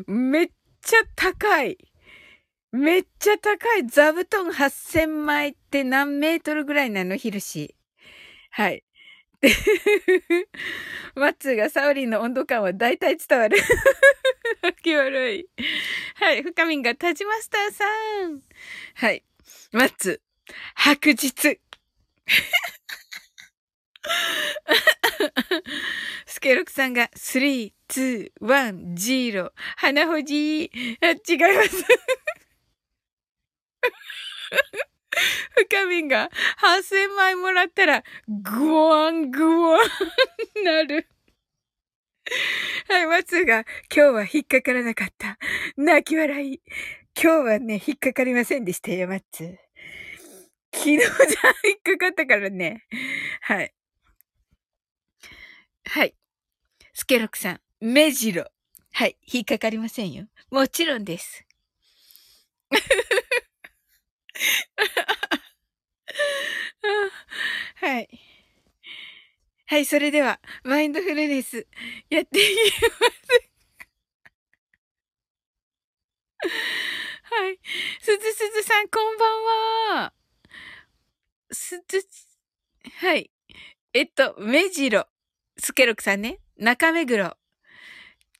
[0.06, 0.50] めっ
[0.82, 1.78] ちゃ高い。
[2.72, 3.86] めっちゃ高い。
[3.86, 7.16] 座布団8000枚って何メートルぐらいなの？
[7.16, 7.76] ひろし。
[8.50, 8.82] はい。
[11.14, 13.58] マッツーがサオリンの温度感は大体伝わる。
[14.82, 15.48] 気悪い。
[16.16, 16.42] はい。
[16.42, 17.84] 深みんがタジマスターさ
[18.28, 18.42] ん。
[18.94, 19.24] はい。
[19.72, 21.60] マッツー、白日。
[26.26, 29.52] スケロクさんが、3、2、1、0。
[29.76, 31.18] 花ほじあ、違い
[31.56, 31.84] ます。
[35.68, 36.30] 深みが
[36.62, 39.80] 8000枚もらったら、グワングワン
[40.64, 41.08] なる。
[42.88, 45.38] はい、松が、今日は引っかからなかった。
[45.76, 46.62] 泣き笑い。
[47.20, 49.58] 今日はね、引っかかりませんでしたよ、マッツ。
[50.72, 51.08] 昨日じゃ
[51.64, 52.86] 引っかかったからね。
[53.42, 53.72] はい。
[55.92, 56.14] はい。
[56.94, 58.46] スケロクさん、目白。
[58.92, 59.16] はい。
[59.26, 60.26] 引っかかりませんよ。
[60.48, 61.44] もちろんです。
[67.74, 68.08] はい。
[69.66, 71.66] はい、それでは、マインドフルネス、
[72.08, 73.50] やっていきます。
[77.34, 77.58] はい。
[78.00, 79.26] すずすずさん、こんば
[79.96, 80.12] んは。
[81.50, 82.08] すず、
[83.00, 83.32] はい。
[83.92, 85.08] えっと、目白。
[85.60, 86.38] スケロクさんね。
[86.58, 87.36] 中目黒。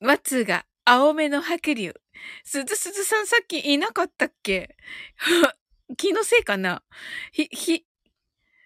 [0.00, 1.94] 松が青目の白龍。
[2.44, 4.76] すずすずさんさっきいなかったっけ？
[5.98, 6.82] 気のせいかな？
[7.32, 7.84] ひ、ひ、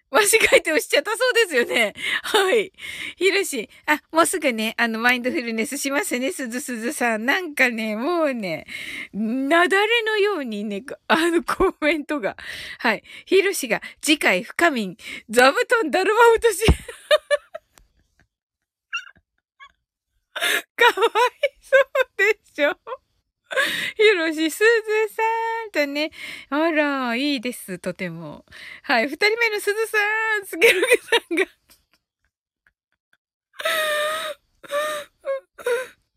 [0.09, 1.93] 間違えて押しちゃったそうですよね。
[2.23, 2.71] はい。
[3.17, 7.25] ひろし、あ、もうすぐね、あの、マインドフルネスしますね、すずすずさん。
[7.25, 8.65] なんかね、もうね、
[9.11, 12.37] なだれのようにね、あの、コメントが。
[12.79, 13.03] はい。
[13.25, 14.97] ひろしが、次回、深みん、
[15.29, 16.63] 座布団だるま落とし。
[20.75, 22.77] かわいそうでしょ？
[23.95, 25.23] ひろしすずさ
[25.67, 26.11] んとね。
[26.49, 28.45] あら、いいです、とても。
[28.83, 29.97] はい、二人目のすずさ
[30.41, 31.45] ん、すげるげさんが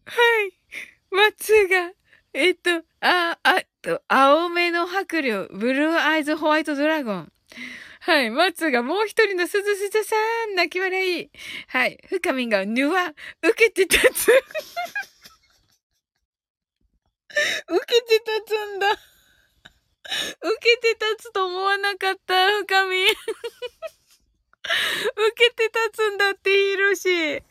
[0.06, 0.14] は
[0.46, 0.52] い。
[1.10, 1.92] 松が、
[2.32, 7.32] えっと、あ、あ、と、青目の白竜、ブルーアイズホワイトドラゴン。
[8.00, 8.30] はい。
[8.30, 10.16] 松がもう一人のすずすずさ
[10.50, 11.30] ん、泣き笑い。
[11.68, 11.98] はい。
[12.08, 14.32] 深みが、ぬわ、受けて立つ。
[17.68, 18.90] 受けて立つんだ。
[18.90, 18.98] 受
[20.60, 23.04] けて立つと思わなかった、深み。
[23.06, 23.16] 受
[25.36, 27.42] けて立つんだって、ヒロシ。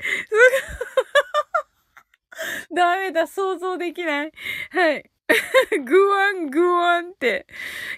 [2.74, 4.32] ダメだ、想像できない。
[4.72, 5.12] はい。
[5.86, 7.48] ぐわんぐわんって。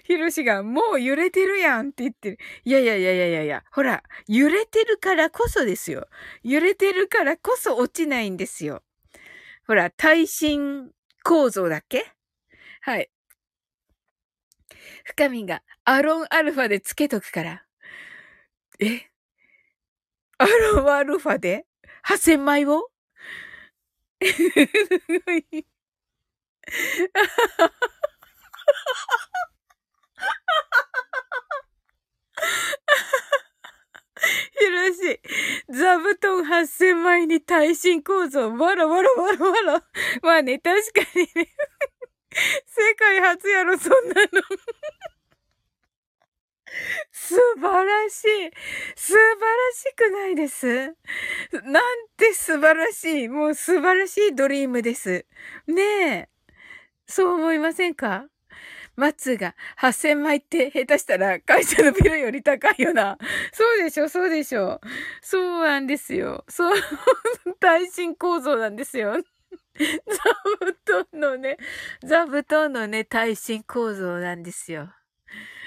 [0.04, 2.38] ひろしが、もう揺れてるやんって言ってる。
[2.64, 3.64] いやいやいやいやいやいや。
[3.72, 6.08] ほら、揺れてるからこそですよ。
[6.42, 8.82] 揺れてるからこそ落ちないんですよ。
[9.66, 10.90] ほら、耐震
[11.22, 12.12] 構造だっけ？
[12.80, 13.10] はい。
[15.04, 17.64] 深みがアロンアルファでつけとくから。
[18.80, 19.02] え？
[20.38, 21.66] アロンアルファで
[22.04, 22.90] ?8000 枚を
[24.22, 24.32] す
[25.26, 25.66] ごい。
[34.58, 35.20] ひろし、
[35.68, 39.82] 座布団8000枚に耐震構造、わらわらわらわら。
[40.22, 41.48] まあね、確かにね。
[42.66, 44.28] 世界初やろ、そんなの。
[47.10, 48.50] 素晴らしい。
[48.94, 50.94] 素晴らしくないです。
[51.64, 53.28] なんて素晴らしい。
[53.28, 55.26] もう素晴らしいドリームです。
[55.66, 56.28] ねえ。
[57.10, 58.26] そう思いませんか？
[58.96, 63.18] 松が8000枚って下手したら会社のビルより高いよな。
[63.52, 64.80] そうでしょ、そうでしょ。
[65.22, 66.44] そうなんですよ。
[66.48, 66.76] そう、
[67.60, 69.14] 耐震構造なんですよ。
[69.78, 69.86] 座
[70.58, 71.56] 布団のね、
[72.04, 74.92] 座布団のね、耐震構造なんですよ。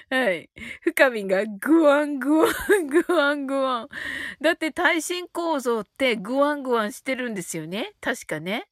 [0.09, 0.49] はい。
[0.81, 2.45] 深みがグワングワ
[2.79, 3.89] ン、グワングワン。
[4.41, 8.67] だって耐震構造ってグワングワンしてるんですよね確かね。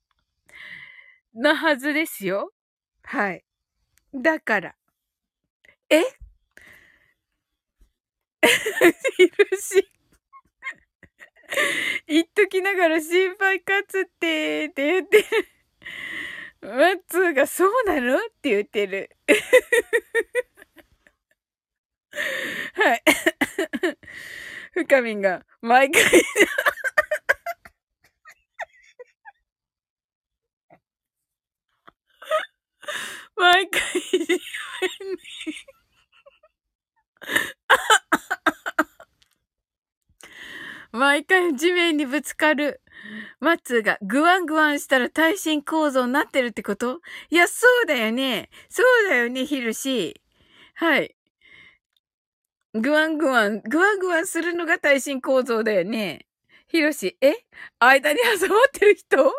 [1.34, 2.52] なはずですよ。
[3.12, 3.44] はい。
[4.16, 4.74] だから。
[5.90, 6.00] え？
[6.00, 6.04] い
[9.28, 9.92] るし。
[12.08, 15.26] 言っときながら心配かつって、って言ってる。
[16.62, 18.18] マッツーがそうなの？
[18.18, 19.10] って言ってる。
[22.76, 23.04] はい。
[24.72, 26.02] 深みんが毎回
[33.42, 35.18] 毎回地面に
[40.92, 42.82] 毎回地面にぶつかる。
[43.40, 47.02] マッツーがグワングワンしたら耐震構造になってるってこと？
[47.32, 48.52] いや、そうだよね。
[48.70, 50.22] そうだよね、ヒルシ。
[50.76, 51.16] はい。
[52.76, 56.28] グワングワン、グワングワンするのが耐震構造だよね。
[56.68, 57.34] ヒロシ、え？
[57.80, 59.34] 間に挟まってる人？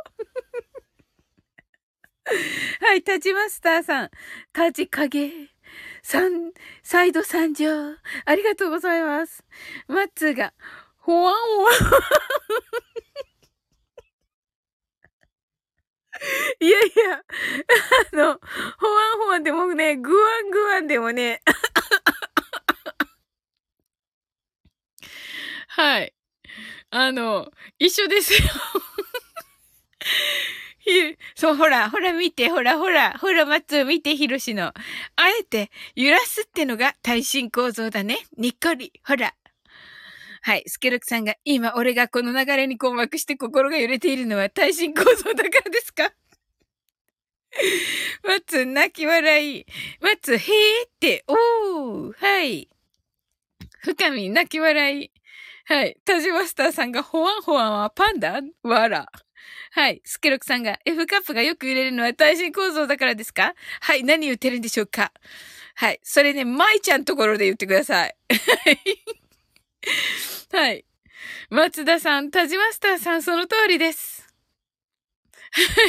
[2.81, 4.11] はい、立ちマスターさん。
[4.55, 5.31] 立ち影。
[6.83, 7.69] サイド参上。
[8.25, 9.45] ありがとうございます。
[9.89, 10.53] マッツーが、
[10.99, 11.75] ほわんほわん。
[16.61, 17.23] いやいや、
[18.13, 18.41] あの、
[18.79, 21.43] ほわんほわんでもね、ぐわんぐわんでもね、
[25.69, 26.15] はい。
[26.91, 28.41] あの、一緒ですよ。
[31.37, 34.67] そう、ほら、ほら見て、ほら、ほら、ほら、松見て、ひろしの。
[34.69, 34.75] あ
[35.41, 38.19] えて、揺らすってのが耐震構造だね。
[38.37, 39.35] にっこり、ほら。
[40.43, 40.65] はい。
[40.67, 46.13] スケロクさんが、今、俺がこの流れに困惑して心が揺れているのは耐震構造だからですか？
[48.25, 49.67] マツ、泣き笑い。
[50.01, 50.41] マツ、へー
[50.89, 52.69] って、おー、はい。
[53.83, 55.13] 深み、泣き笑い。
[55.67, 55.97] はい。
[56.05, 58.41] タジマスターさんが、ホワンホワンはパンダ？
[58.65, 59.07] わら。
[59.73, 60.03] はい。
[60.05, 63.55] スケロクさんが、F カップがよく揺れるのは耐震構造だからですか？
[63.81, 64.05] はい。
[64.05, 65.13] 何言ってるんでしょうか？
[65.75, 66.01] はい。
[66.03, 68.17] それね、舞ちゃんところで言ってください。
[70.53, 70.85] はい。
[71.51, 74.29] 松田さん、田島スターさん、その通りです。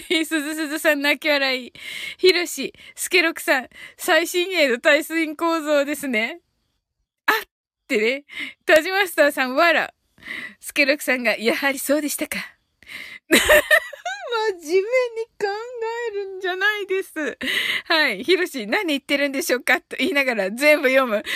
[0.10, 0.26] はい。
[0.26, 1.74] すずすずさん、泣き笑い。
[2.18, 6.40] ひろし、スケロクさん、最新鋭の耐水構造ですね。
[7.26, 7.36] あっ
[7.88, 8.26] てね。
[8.66, 9.94] 田島スターさん、わら。
[10.60, 12.38] スケロクさんが、やはりそうでしたか。
[13.34, 15.48] 真面目に考
[16.12, 17.38] えるんじゃないです。
[17.86, 18.24] はい。
[18.24, 21.16] ひろし、何言ってるんでしょうかと言いながら全部読む。
[21.16, 21.32] だから、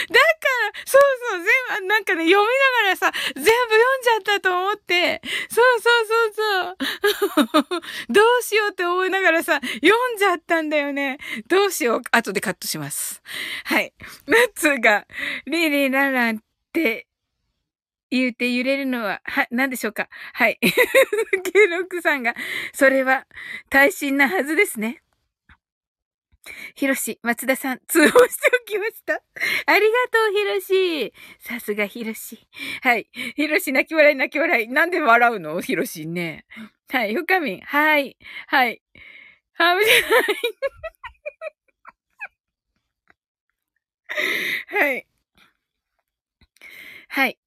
[0.85, 1.43] そうそう、
[1.77, 2.47] 全部、なんかね、読み
[2.81, 7.81] ながらさ、全部読んじゃったと思って、そうそうそうそう。
[8.13, 11.17] どうしようって思いながらさ、読んじゃったんだよね。
[11.47, 12.01] どうしよう。
[12.11, 13.21] 後でカットします。
[13.65, 13.93] はい。
[14.25, 15.05] ナッツが、
[15.45, 16.39] リリラランっ
[16.73, 17.06] て
[18.09, 20.07] 言うて揺れるのは、は、何でしょうか？
[20.33, 20.59] はい。
[20.61, 22.35] ケロックさんが、
[22.73, 23.25] それは、
[23.69, 25.01] 耐震なはずですね。
[26.75, 29.21] ひろし、松田さん、通報しておきました。
[29.65, 31.13] ありがとう、ひろし。
[31.39, 32.47] さすがひろし。
[32.81, 33.09] はい。
[33.35, 34.67] ひろし、泣き笑い、泣き笑い。
[34.69, 35.59] なんで笑うの？
[35.61, 36.45] ひろしね。
[36.89, 37.13] はい。
[37.15, 38.17] 深みん、はい。
[38.47, 38.81] はい。
[39.55, 39.93] はむじゃ
[44.77, 44.93] ない。
[44.93, 45.07] はい。
[47.09, 47.37] はい。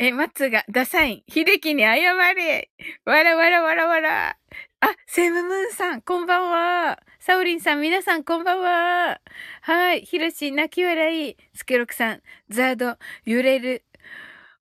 [0.00, 2.70] え、松が、ダサイン、秀樹に謝れ
[3.04, 4.36] わらわらわらわら
[4.80, 7.00] あ、セムムーンさん、こんばんは。
[7.18, 9.20] サウリンさん、皆さん、こんばんは。
[9.62, 10.02] はい。
[10.02, 11.36] ヒロシ、泣き笑い。
[11.52, 13.84] スケロクさん、ザード、揺れる。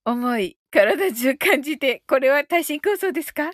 [0.05, 3.51] 思い、体中感じて、これは耐震構想ですか？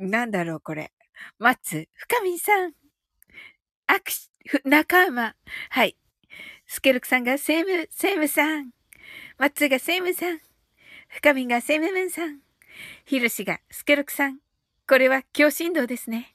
[0.00, 0.90] なんだろう、これ。
[1.38, 2.72] 松、深みさん。
[3.86, 4.00] 握
[4.60, 5.36] 手、仲間。
[5.70, 5.96] はい。
[6.66, 8.72] スケロクさんがセム、セムさん。
[9.38, 10.40] 松がセムさん。
[11.08, 12.40] 深みがセムムンさん。
[13.04, 14.38] ひろしがスケロクさん。
[14.86, 16.34] これは強振動ですね。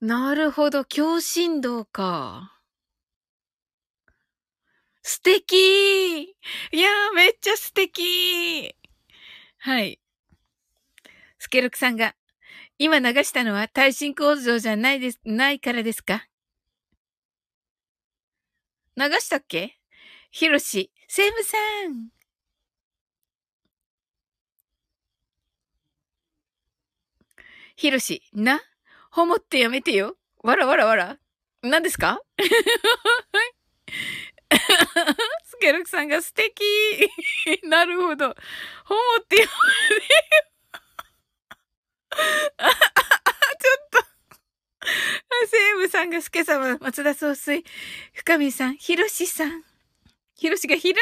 [0.00, 2.54] なるほど、強振動か。
[5.02, 6.26] 素敵い
[6.72, 8.76] やー、めっちゃ素敵
[9.58, 10.00] はい。
[11.38, 12.14] スケロクさんが、
[12.78, 16.28] 今流したのは耐震構造じゃないです、ないからですか？
[18.96, 19.78] 流したっけ？
[20.30, 21.56] ひろし、セムさ
[21.88, 22.10] ん。
[27.76, 28.60] ひろし、な、
[29.10, 30.18] ほもってやめてよ。
[30.42, 31.18] わらわらわら。
[31.62, 32.20] 何ですか？
[35.44, 36.62] スケルクさんが素敵
[37.64, 38.28] なるほど。
[38.84, 39.50] ほもってやめてよ。
[42.10, 42.66] ちょ
[43.74, 43.98] っと
[45.48, 47.64] セーブさんがスケ様、松田総帥、
[48.12, 49.64] 深見さん、ひろしさん。
[50.38, 50.98] ひろしが拾うな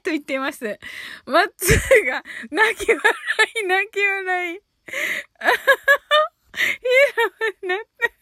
[0.00, 0.78] ーと言っています。
[1.24, 3.00] マッツーが泣き笑
[3.62, 4.60] い、泣き笑い。
[5.38, 5.56] あはは
[6.52, 8.12] 拾うなって。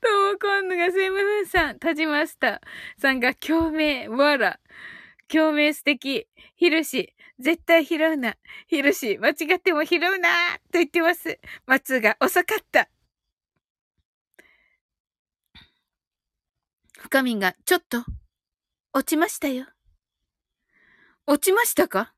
[0.00, 2.60] とも今度がセムフンさん、タジマスタ
[2.98, 4.60] さんが共鳴、わら。
[5.28, 6.26] 共鳴素敵。
[6.56, 8.36] ひろし、絶対拾うな。
[8.66, 10.28] ひろし、間違っても拾うな
[10.70, 11.38] と言ってます。
[11.66, 12.90] 松が遅かった。
[17.10, 18.04] 深みが、ちょっと、
[18.92, 19.64] 落ちましたよ。
[21.26, 22.12] 落ちましたか？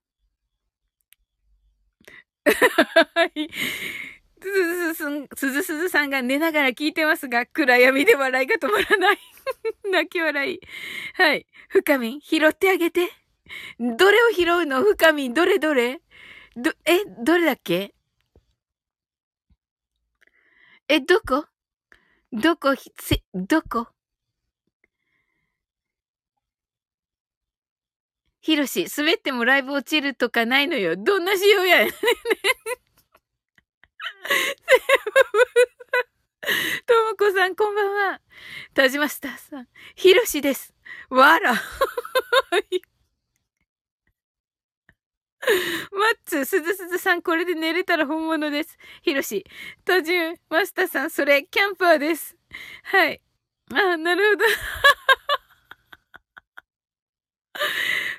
[2.45, 3.49] はい。
[4.43, 9.19] すずすず、すずすずさんが寝ながら聞いてますが、暗闇で笑いが止まらない。
[9.93, 10.61] 泣き笑い。
[11.15, 11.47] はい。
[11.69, 13.13] 深みん、拾ってあげて。
[13.79, 14.83] どれを拾うの？
[14.83, 16.01] 深みん、どれどれ？
[16.57, 17.95] ど、え、どれだっけ？
[20.89, 21.47] え、どこ？
[22.33, 23.87] どこ、せ、どこ？
[28.51, 30.97] ひろし、滑ってもライブ落ちるとかないのよ。
[30.97, 31.91] どんな仕様やねん。
[31.93, 32.03] とも
[37.17, 38.21] こさん、こんばんは。
[38.75, 40.75] 田島スターさん、ひろしです。
[41.11, 41.53] わら。
[41.53, 41.59] マ
[46.09, 48.77] ッツ、すずすずさん、これで寝れたら本物です。
[49.03, 49.45] ひろし、
[49.85, 52.37] 多順、マスターさん、それ、キャンパーです。
[52.83, 53.23] はい。
[53.73, 54.45] あ、なるほど。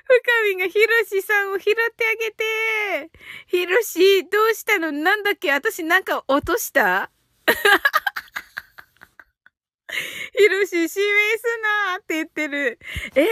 [0.04, 3.10] 深みがひろしさんを拾ってあげて。
[3.46, 4.92] ひろし、どうしたの？
[4.92, 5.50] なんだっけ？
[5.50, 7.10] 私なんか落とした？
[10.38, 10.98] ひろし、指名す
[11.90, 12.78] なーって言ってる。
[13.14, 13.24] えー、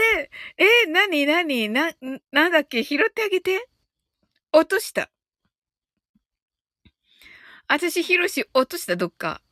[0.59, 1.69] えー、なになに？
[1.69, 1.93] な、
[2.33, 2.83] なんだっけ？
[2.83, 3.69] 拾ってあげて。
[4.53, 5.11] 落とした。
[7.69, 9.43] 私、ひろし、落とした、どっか。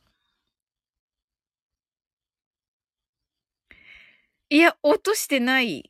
[4.49, 5.89] いや、落としてない。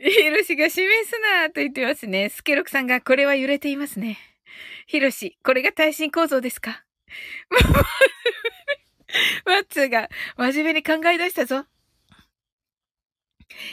[0.00, 2.28] ヒロシが示すなと言ってますね。
[2.28, 4.18] スケロクさんがこれは揺れていますね。
[4.86, 6.84] ヒロシ、これが耐震構造ですか？
[9.44, 11.66] マッツーが真面目に考え出したぞ。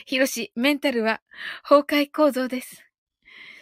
[0.06, 1.22] ヒロシ、メンタルは
[1.64, 2.86] 崩壊構造です。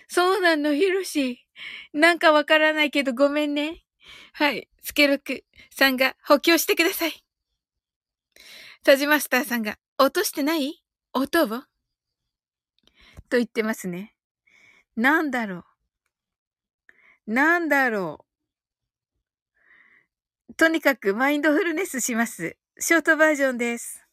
[0.07, 1.45] そうなの、ヒロシ。
[1.93, 3.83] なんかわからないけどごめんね。
[4.33, 4.67] はい。
[4.81, 7.26] スケロクさんが補強してください。
[8.83, 10.81] タジマスターさんが、落としてない？
[11.13, 11.47] 音を？
[11.47, 11.65] と
[13.31, 14.15] 言ってますね。
[14.95, 15.65] なんだろ
[17.27, 17.33] う？
[17.33, 18.25] なんだろ
[20.49, 20.53] う？
[20.53, 22.55] とにかくマインドフルネスします。
[22.79, 24.03] ショートバージョンです。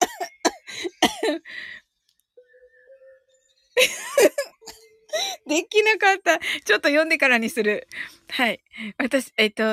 [5.47, 6.39] できなかった。
[6.39, 7.87] ちょっと読んでからにする。
[8.29, 8.63] はい。
[8.97, 9.63] 私、えっと、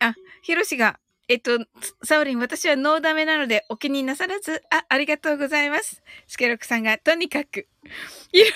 [0.00, 0.98] あ、ひろしが、
[1.28, 1.58] えっと、
[2.02, 6.02] サオリン、私はノーダメなのでお気になさらず、あ、ありがとうございます。
[6.26, 7.68] スケロクさんが、とにかく、
[8.32, 8.52] ひろし、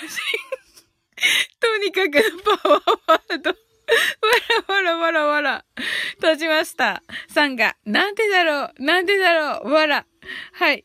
[1.59, 2.21] とにかく、
[2.61, 3.49] パワーワード。
[3.49, 3.55] わ
[4.67, 5.65] らわらわらわら。
[6.15, 7.01] 閉じました。
[7.29, 10.05] さんが、なんでだろうなんでだろうわら。
[10.53, 10.83] はい。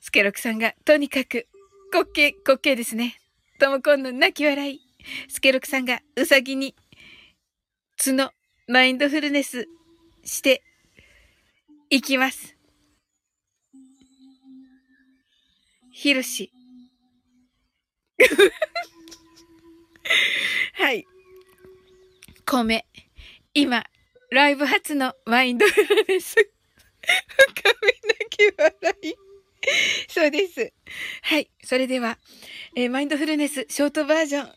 [0.00, 1.48] スケロクさんが、とにかく、
[1.92, 3.16] 滑稽、滑稽ですね。
[3.58, 4.80] ともこんの泣き笑い。
[5.28, 6.74] スケロクさんが、うさぎに、
[8.02, 8.32] 角、
[8.66, 9.68] マインドフルネス
[10.24, 10.62] して、
[11.90, 12.56] いきます。
[15.90, 16.52] ひろし。
[20.74, 21.06] はい。
[22.44, 22.86] 米。
[23.54, 23.84] 今、
[24.30, 26.36] ライブ初のマインドフルネス。
[27.54, 29.14] 深み泣き笑い。
[30.08, 30.72] そうです。
[31.22, 31.50] はい。
[31.64, 32.18] それでは、
[32.76, 34.52] えー、マインドフルネスショートバージョン。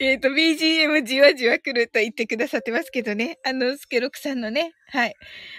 [0.00, 3.38] えっと、BGM じわじわ来ると言ってくださってますけどね。
[3.44, 5.14] あの、スケロクさんのね、はい。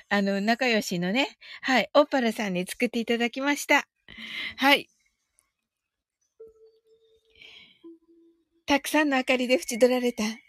[0.08, 1.90] あの、仲良しのね、はい。
[1.94, 3.86] オッパラさんに作っていただきました。
[4.56, 4.88] はい。
[8.66, 10.24] たくさんの明かりで縁取られた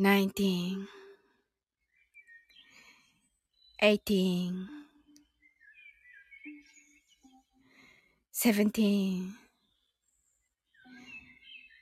[0.00, 0.86] 19
[3.80, 4.68] 18
[8.30, 9.34] 17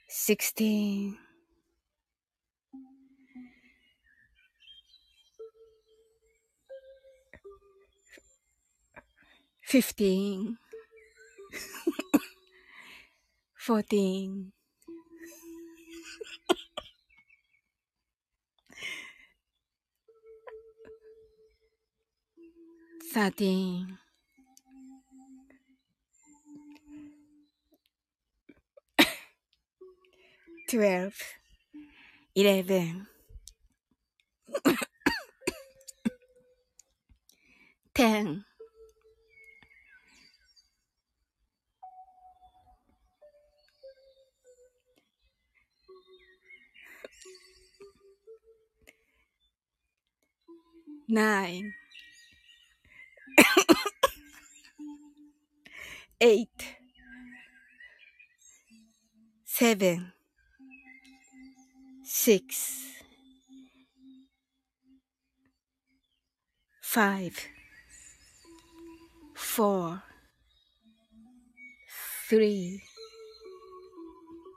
[0.09, 1.19] 16
[9.61, 10.57] 15
[13.59, 14.56] 14
[23.17, 23.97] 13
[30.69, 31.15] twelve,
[32.35, 33.07] eleven,
[37.95, 38.45] ten,
[51.09, 51.73] nine,
[56.20, 56.76] eight,
[59.46, 60.14] seven,
[62.04, 62.82] six,
[66.82, 67.38] five,
[69.34, 70.04] four,
[72.30, 72.82] three,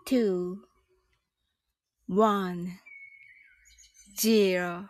[0.06, 0.60] two,
[2.06, 2.78] one,
[4.16, 4.88] zero.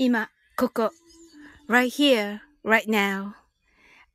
[0.00, 0.90] 今、ここ、
[1.66, 3.34] right here, right now.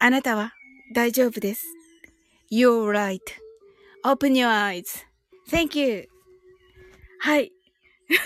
[0.00, 0.54] あなたは
[0.94, 1.66] 大丈夫です。
[2.52, 6.08] You're right.Open your eyes.Thank you.
[7.20, 7.50] はい。
[8.08, 8.20] ちょ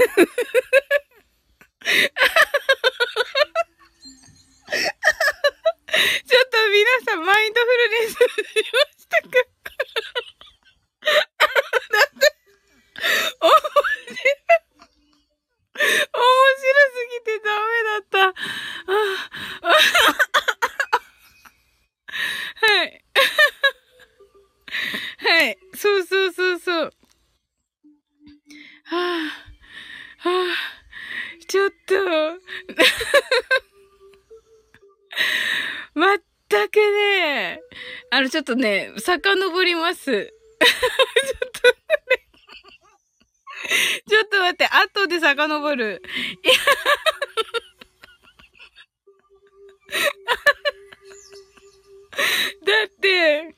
[6.39, 8.27] っと皆さん、マインドフルネスしま
[8.99, 9.29] したか？
[11.91, 12.37] だって、
[13.41, 13.73] 面白
[15.73, 15.89] い。
[16.13, 16.21] 面
[16.59, 18.31] 白すぎてダメだった。
[22.55, 23.05] はい。
[25.19, 25.59] はい。
[25.75, 26.85] そうそうそうそう。
[26.85, 26.91] は
[28.91, 28.99] あ、
[30.19, 30.55] はあ、
[31.49, 31.95] ちょっと、
[35.95, 36.19] まっ
[36.49, 37.61] たくね、
[38.11, 40.03] あの、ちょっとね、遡ります。
[40.13, 41.75] ちょっとね、
[44.09, 46.03] ちょっと待って、後で遡る。
[46.45, 46.55] いや
[52.65, 53.55] だって、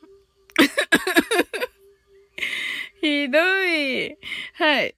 [3.00, 4.16] ひどい。
[4.54, 4.94] はい。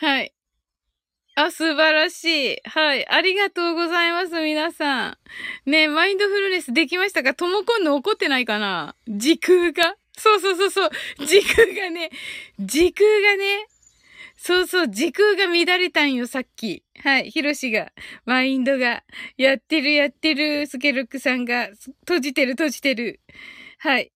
[0.00, 0.32] はい。
[1.36, 2.24] あ、素晴らし
[2.54, 2.56] い。
[2.64, 3.06] はい。
[3.08, 5.18] ありがとうございます、皆さ
[5.66, 5.70] ん。
[5.70, 7.34] ねマインドフルネスできましたか？
[7.34, 8.94] ともこんの怒ってないかな？
[9.08, 9.96] 時空が？
[10.16, 10.90] そうそうそうそう。
[11.26, 12.10] 時空がね、
[12.58, 13.66] 時空がね、
[14.36, 16.82] そうそう、時空が乱れたんよ、さっき。
[17.02, 17.92] はい、ヒロシが、
[18.26, 19.04] マインドが、
[19.38, 21.70] やってるやってる、スケロックさんが、
[22.00, 23.20] 閉じてる閉じてる。
[23.78, 24.12] はい。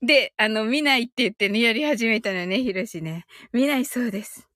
[0.00, 3.26] で、あの、見ないって言ってね、やり始めたのね、ヒロシね。
[3.52, 4.48] 見ないそうです。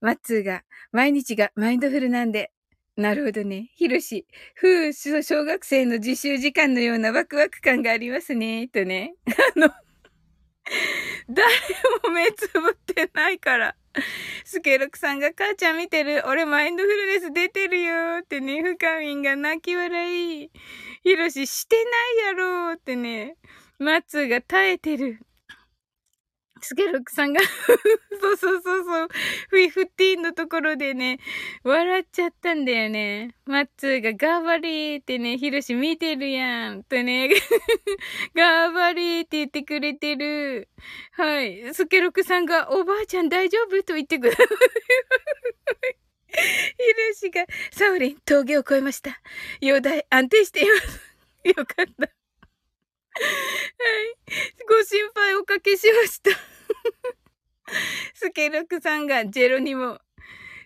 [0.00, 2.52] マッツーが、毎日がマインドフルなんで。
[2.96, 3.70] なるほどね。
[3.74, 8.68] ヒロシ、ふう、小学生の自習時間のようなワクワク感がありますね。
[8.68, 9.14] とね。
[9.56, 9.70] あの、
[11.28, 11.48] 誰
[12.04, 13.76] も目つぶってないから。
[14.44, 20.50] スケロクさんが母ちゃん見てる俺マインドフルネス出てるよってね、フカミンが泣き笑い。
[21.02, 21.76] ヒロシして
[22.24, 23.36] ないやろってね、
[23.78, 25.20] マッツーが耐えてる。
[26.60, 27.40] スケロクさんが
[28.20, 29.08] そうそうそうそう、
[29.48, 31.18] フィフティーンのところでね、
[31.64, 33.34] 笑っちゃったんだよね。
[33.46, 36.84] マッツーがガーバリーってね、ヒロシ見てるやん。
[36.84, 37.28] とね、
[38.34, 40.68] ガーバリーって言ってくれてる。
[41.12, 41.74] はい。
[41.74, 44.36] スケロクさんが、おばあちゃん大丈夫と言ってくれる。
[46.30, 49.20] ヒロシが、サウリン、峠を越えました。
[49.60, 51.00] 容体、安定しています。
[51.44, 51.82] よかった。
[51.82, 51.90] はい。
[54.68, 56.30] ご心配おかけしました。
[58.14, 60.00] スケロクさんが、ジェロにも。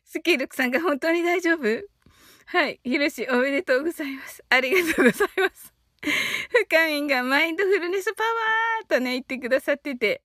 [0.04, 1.64] スケロクさんが本当に大丈夫？
[2.46, 2.80] はい。
[2.84, 4.44] ヒロシ、おめでとうございます。
[4.48, 5.74] ありがとうございます。
[6.02, 10.22] フカミンがマインドフルネスパワーとね、言ってくださってて。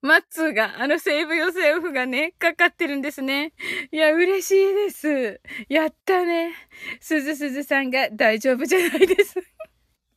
[0.00, 3.52] マッツーが、あのセーブヨセオフがね、かかってるんですね。
[3.90, 5.40] いや、嬉しいです。
[5.68, 6.54] やったね。
[7.00, 9.34] すずすずさんが大丈夫じゃないです。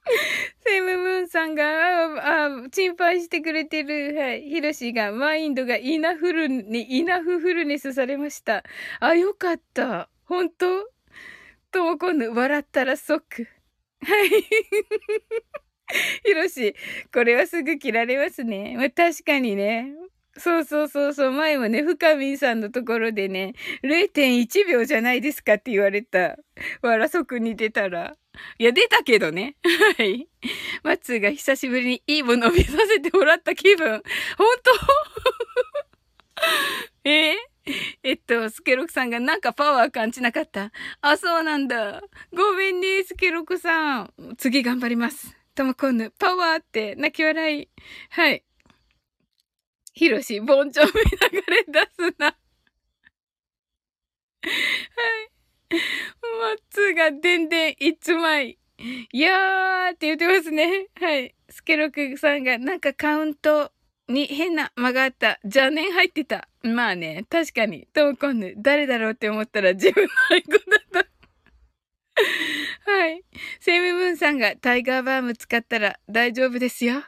[0.66, 4.16] セムムーンさんが、あ、あ、心配してくれてる。
[4.18, 4.44] はい。
[4.50, 8.64] ヒロシが、マインドがイナフルに、イナフフルネスされました。
[9.00, 10.10] あ、よかった。
[10.26, 10.90] 本当？
[11.72, 13.48] とも今度、笑ったら即。
[14.02, 14.30] はい。
[16.26, 16.76] ヒロシ、
[17.14, 18.76] これはすぐ切られますね。
[18.78, 19.94] まあ、確かにね。
[20.40, 21.32] そうそうそうそう。
[21.32, 26.38] 前もね、深見さんのところでね、0.1秒じゃないですかって言われた。
[26.82, 28.16] わらそくに出たら。
[28.58, 29.56] いや、出たけどね。
[29.98, 30.28] はい。
[30.84, 34.02] マッツーが久しぶりにいいものを見させてもらった気分。
[34.38, 34.72] 本当？
[37.10, 37.36] え？
[38.02, 40.72] えっと、スケロクさんがなんかパワー感じなかった？
[41.02, 42.02] あ、そうなんだ。
[42.34, 44.14] ごめんね、スケロクさん。
[44.38, 45.36] 次頑張ります。
[45.54, 47.70] ともこんぬ、パワーって泣き笑い。
[48.10, 48.44] はい。
[50.00, 51.02] ヒロシ、ボンジョビ流
[51.42, 52.28] れ出すな。
[52.28, 52.36] はい。
[55.72, 55.82] マッ
[56.70, 58.58] ツーがでんでんいつまい。
[59.12, 60.88] いやーって言ってますね。
[61.02, 61.36] はい。
[61.50, 63.74] スケロクさんが、なんかカウント
[64.08, 65.38] に変な間があった。
[65.44, 66.48] 邪念入ってた。
[66.64, 67.86] まあね、確かに。
[67.94, 70.60] トーコンヌ、誰だろうって思ったら自分のアイコンだ
[71.02, 71.06] っ
[72.86, 72.90] た。
[72.90, 73.22] はい。
[73.60, 77.04] セムムーンさんがタイガーバーム使ったら大丈夫ですよ。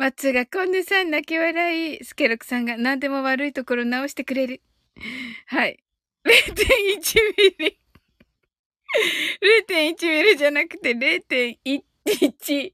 [0.00, 2.02] マッツがコンヌさん泣き笑い。
[2.02, 4.62] スケロクさんが何でも悪いところ直してくれる。
[5.44, 5.78] はい。
[6.24, 7.20] 0.1
[7.58, 7.78] ミリ。
[9.68, 12.72] 0.1ミリじゃなくて0.1、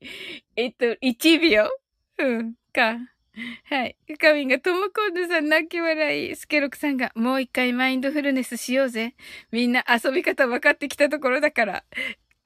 [0.54, 1.68] えっと、1秒
[2.18, 2.96] うん、か。
[3.64, 3.96] はい。
[4.06, 6.36] ゆかみんが、ともこんぬさん泣き笑い。
[6.36, 9.16] スケロクさんが、もう一回マインドフルネスしようぜ。
[9.50, 11.84] みんな遊び方分かってきたところだから。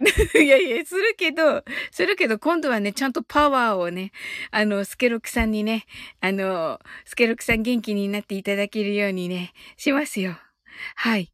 [0.34, 4.12] いやいや、するけど、するけど、今度はね、ちゃんとパワーをね、
[4.50, 5.84] あの、スケロクさんにね、
[6.20, 10.38] あの、スケロクさん元気になっていただけるようにね、しますよ。
[10.96, 11.30] はい。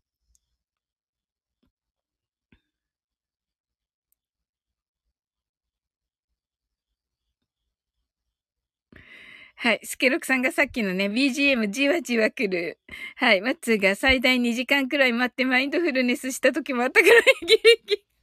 [9.56, 9.80] はい。
[9.84, 12.78] スケロクさんがさっきのね、BGM じわじわ来る。
[13.16, 13.40] はい。
[13.40, 17.14] マッツーが最大2時間くらい待ってマインドフルネスした時もあったから、
[17.46, 18.15] ギリギリ。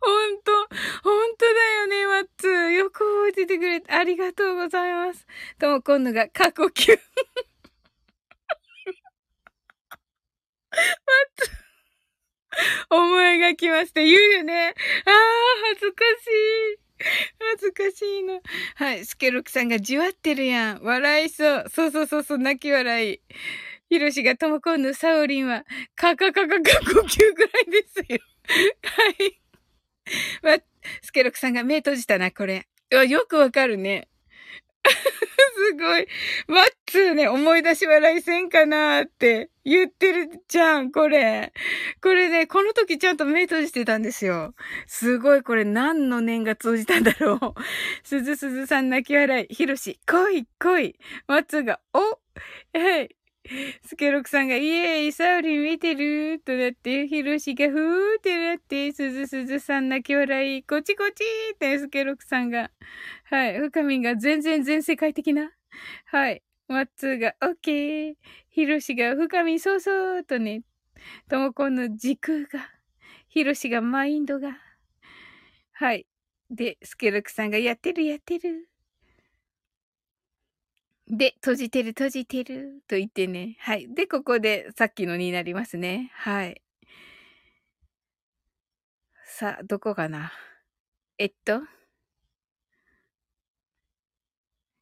[0.00, 0.52] ほんと、
[1.02, 1.50] ほんとだ
[1.80, 2.70] よね、マッツー。
[2.70, 5.26] よく覚えててくれてありがとうございます。
[5.58, 6.98] とも今度が過呼吸。
[10.70, 10.80] マッ
[11.36, 11.64] ツー。
[12.90, 14.00] 思いが来ました。
[14.00, 14.74] 言うよね。
[15.06, 15.14] ああ、
[15.70, 16.26] 恥ずかし
[16.78, 16.84] い。
[17.52, 18.40] 恥ずかしいな。
[18.76, 19.04] はい。
[19.04, 20.82] スケロクさんがじわってるやん。
[20.82, 21.64] 笑いそう。
[21.68, 23.20] そうそうそうそう、泣き笑い。
[23.88, 28.18] ヒロシがともこんのサオリンは、カカカカカ呼吸ぐらいですよ。
[28.82, 29.43] はい。
[30.42, 30.58] わ、
[31.02, 32.66] スケロクさんが目閉じたな、これ。
[32.90, 34.08] よくわかるね。
[34.84, 36.06] すごい。
[36.46, 41.52] マッツーね、思い出し笑いせんかなーって言ってるじゃん、これ。
[42.02, 44.54] これね、この時ちゃんと目閉じてたんですよ。
[44.86, 48.06] すごい、これ何の念が通じたんだろう。
[48.06, 49.54] すずすずさん泣き笑い。
[49.54, 50.96] ひろし、来い、来い。
[51.26, 51.98] マッツーが、お
[52.78, 53.16] はい。
[53.84, 61.22] スケロクさんが、イエイ、サウリ見てるとなって、ヒロシがふーってなって、すずすずさん泣き笑い、こちこち
[61.54, 62.70] って、スケロクさんが。
[63.24, 63.58] はい。
[63.60, 65.52] 深みが全然全世界的な。
[66.06, 66.42] はい。
[66.68, 68.14] マッツーが、オッケー。
[68.48, 70.62] ヒロシが、深みそうそうとね。
[71.28, 72.70] ともこの時空が。
[73.28, 74.58] ヒロシがマインドが。
[75.72, 76.06] はい。
[76.50, 78.68] で、スケロクさんが、やってるやってる。
[81.06, 83.56] で、閉じてる閉じてると言ってね。
[83.60, 83.92] はい。
[83.94, 86.10] で、ここでさっきのになりますね。
[86.14, 86.62] はい。
[89.26, 90.32] さあ、どこかな。
[91.18, 91.60] えっと。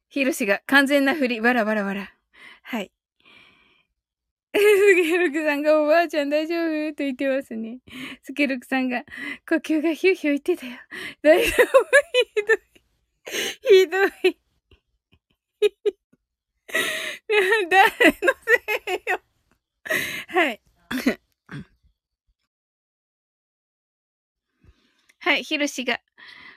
[0.09, 2.13] ヒロシが完全な振り、わらわらわら。
[2.61, 2.91] はい。
[4.55, 6.55] スケルクさんがおばあちゃん大丈
[6.87, 6.95] 夫？
[6.95, 7.79] と言ってますね。
[8.21, 9.03] スケルクさんが
[9.49, 10.73] 呼吸がヒューヒュー言ってたよ。
[11.23, 11.51] 大丈
[13.25, 13.31] 夫？
[13.67, 14.09] ひどい。
[14.21, 14.37] ひどい。
[17.69, 18.33] 誰の
[18.85, 19.19] せいよ。
[20.27, 20.61] はい。
[25.19, 26.01] はい、ヒロシが、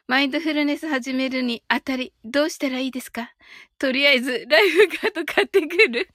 [0.08, 3.32] マインドフルネス始めるにあたり、どうしたらいいですか？
[3.78, 6.08] とりあえず、ライフガード買ってくる。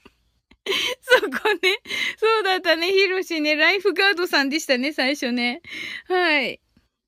[1.01, 1.77] そこね。
[2.17, 3.55] そうだったね、ヒロシね。
[3.55, 5.61] ライフガードさんでしたね、最初ね。
[6.07, 6.61] はい。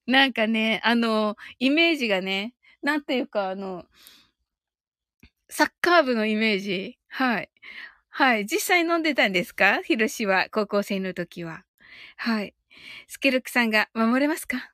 [0.08, 3.86] なんかね、あの、イメージがね、なんていうか、あの、
[5.56, 6.98] サッカー部のイメージ。
[7.10, 7.52] はい。
[8.10, 8.48] はい。
[8.48, 9.84] 実際飲んでたんですか？
[9.84, 11.64] ヒロシは、高校生の時は。
[12.18, 12.56] はい。
[13.08, 14.72] スケルクさんが守れますか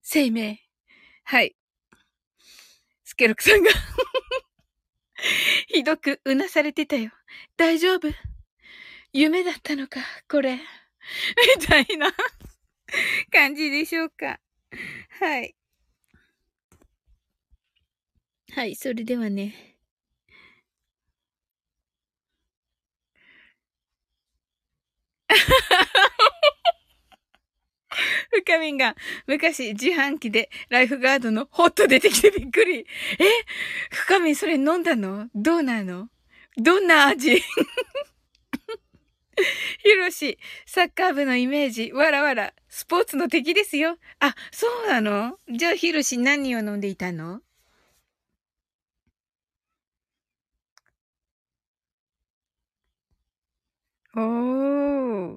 [0.00, 0.60] 生命。
[1.24, 1.54] はい。
[3.04, 3.70] スケルクさんが
[5.68, 7.10] ひどくうなされてたよ。
[7.58, 8.08] 大丈夫
[9.12, 10.00] 夢だったのか？
[10.30, 10.56] これ。
[11.58, 12.10] みたいな
[13.30, 14.40] 感じでしょうか。
[15.20, 15.54] はい。
[18.54, 19.75] はい、それではね。
[28.30, 28.94] 深みんが
[29.26, 32.80] 昔自販機でライフガードのホット出てきてびっくり。
[32.80, 32.86] え？
[33.90, 35.28] 深みんそれ飲んだの？
[35.34, 36.08] どうなの？
[36.56, 37.36] どんな味？
[37.36, 37.42] ひ
[39.96, 43.98] ろし、サッカー部のイメージ、わらわら、スポーツの敵ですよ。
[44.18, 45.38] あ、そうなの？
[45.50, 47.40] じゃあひろし何を飲んでいたの？
[54.16, 55.36] お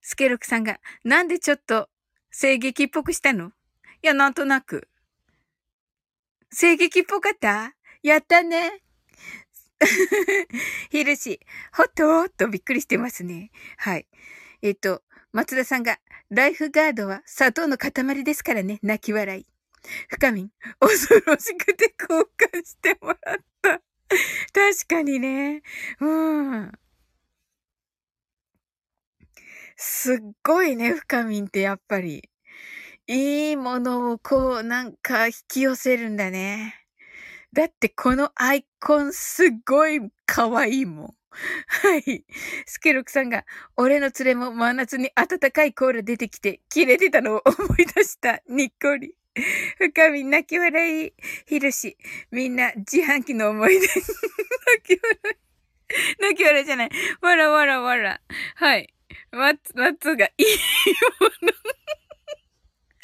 [0.00, 1.88] スケロクさんが、なんでちょっと、
[2.30, 3.48] 声劇っぽくしたの？
[3.48, 4.88] いや、なんとなく。
[6.58, 7.74] 声劇っぽかった？
[8.02, 8.82] やったね。
[10.90, 11.40] ヒルシ、
[11.72, 13.50] ほっとーっとびっくりしてますね。
[13.76, 14.06] はい。
[14.62, 15.02] えっ、と、
[15.32, 15.98] 松田さんが、
[16.30, 19.46] ライフガードは砂糖の塊ですからね、泣き笑い。
[20.08, 23.80] 深みん、恐ろしくて交換してもらった。
[24.52, 25.62] 確かにね。
[26.00, 26.72] うん。
[29.76, 32.28] すっごいね、深みんってやっぱり。
[33.06, 36.74] いいものをこう、なんか引き寄せるんだね。
[37.52, 41.14] だってこのアイコンすっごい可愛いもん。
[41.66, 42.24] はい。
[42.66, 43.44] スケロクさんが、
[43.76, 48.42] 俺の連れも真夏に暖かいコーラ出てきて、切れてたのを思い出した。
[48.48, 49.14] にっこり。
[49.78, 51.12] 深み泣き笑い。
[51.46, 51.98] ひろし、
[52.30, 53.86] みんな自販機の思い出。
[53.86, 54.00] 泣
[54.82, 56.22] き笑い。
[56.22, 56.90] 泣き笑いじゃない。
[57.20, 58.20] わらわらわら。
[58.56, 58.95] はい。
[59.30, 60.44] マッツ、マッツがいい
[61.20, 61.52] もの。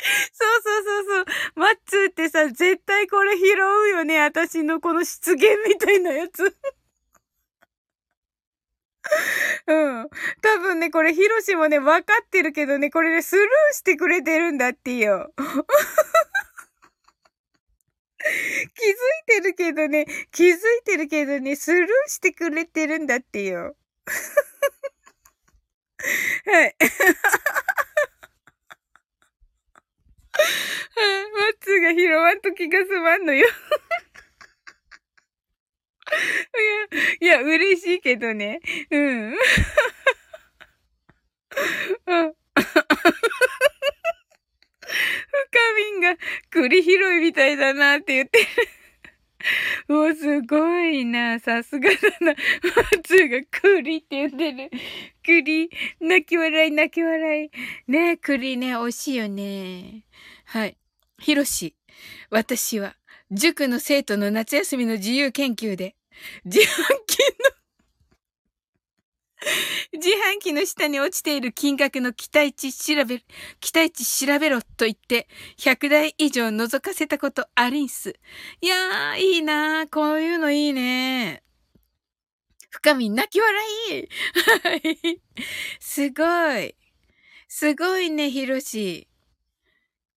[0.32, 1.24] そうそうそうそう。
[1.56, 4.20] マッツーってさ、絶対これ拾うよね。
[4.20, 6.56] 私のこの失言みたいなやつ。
[9.66, 9.72] う
[10.04, 10.08] ん。
[10.40, 15.32] 多分ね、これ、ヒロシもね、分かってるけどね、これね、スルーしてくれてるんだってよ。
[18.22, 18.94] 気づい
[19.26, 23.76] てるけどね、気づいてるけどね、スルーしてくれてるんだってよ。
[26.46, 26.76] はい。
[30.34, 33.46] マッツーが拾わんと気が済まんのよ。
[37.20, 38.60] いや、いや、嬉しいけどね。
[38.90, 39.34] うん。
[42.04, 42.34] 深
[45.76, 46.16] みんが
[46.50, 48.46] 栗拾いみたいだなって言ってる。
[49.88, 51.38] お、すごいな。
[51.38, 52.34] さすがだな。
[52.92, 54.70] 松が栗って呼んでる。
[55.24, 55.70] 栗。
[56.00, 57.50] 泣き笑い、泣き笑い。
[57.90, 60.04] ね栗ね、美味しいよね。
[60.44, 60.76] はい。
[61.18, 61.74] ひろし。
[62.30, 62.96] 私は、
[63.30, 65.96] 塾の生徒の夏休みの自由研究で、
[66.44, 66.64] 自販
[67.06, 67.51] 機の
[69.92, 73.22] 自販機の下に落ちている金額の期待値調べ、
[73.60, 75.28] 期待値調べろと言って、
[75.58, 78.14] 100台以上覗かせたことありんす。
[78.60, 79.88] いやー、いいなー。
[79.88, 81.42] こういうのいいね
[82.70, 84.08] 深み泣き笑い
[84.62, 85.20] はい。
[85.80, 86.74] すごい。
[87.48, 89.08] すごいね、ひろし。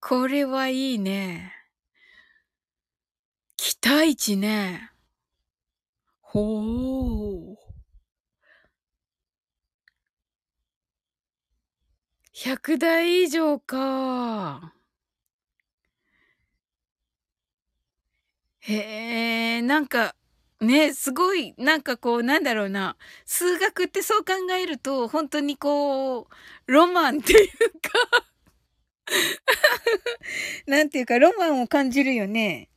[0.00, 1.52] これはいいね。
[3.56, 4.92] 期待値ね。
[6.20, 7.65] ほう。
[12.36, 14.74] 100台以上か。
[18.60, 20.14] へえ、なんか、
[20.60, 22.96] ね、すごい、なんかこう、なんだろうな。
[23.24, 26.26] 数学ってそう考えると、本当にこう、
[26.66, 27.48] ロマンっていう
[27.80, 28.26] か
[30.66, 32.68] なんていうか、ロマンを感じるよね。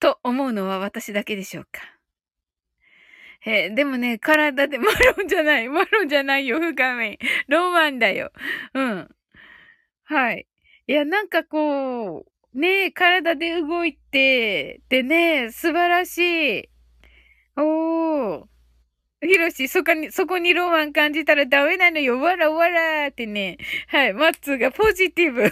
[0.00, 1.97] と思うのは私だけでしょうか。
[3.50, 7.18] えでもね、体で、マロンじゃない、マロンじゃないよ、深め。
[7.48, 8.30] ロマンだよ。
[8.74, 9.08] うん。
[10.04, 10.46] はい。
[10.86, 16.18] いや、なんかこう、ね体で動いて、でね、素晴らし
[16.60, 16.68] い。
[17.56, 18.44] おー。
[19.22, 22.20] ひろし、そこに、そこにロマン感じたらダメなのよ。
[22.20, 23.56] わらわらってね。
[23.88, 24.12] はい。
[24.12, 25.42] マッツーがポジティブ。
[25.42, 25.50] えー、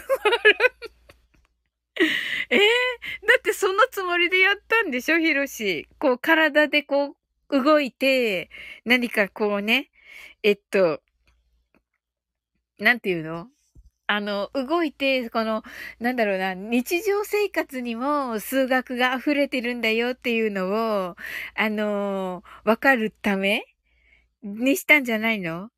[3.27, 5.87] だってそのつもりでやったんでしょひろし。
[5.99, 7.15] こう、体でこう、
[7.49, 8.49] 動いて、
[8.85, 9.89] 何かこうね、
[10.43, 11.01] えっと、
[12.79, 13.47] なんていうの？
[14.07, 15.63] あの、動いて、この、
[15.99, 20.67] なんだろうな、日常生活にも数学が溢れてるんだよっていうの
[21.11, 21.15] を、
[21.55, 23.65] あの、わかるため
[24.43, 25.71] にしたんじゃないの？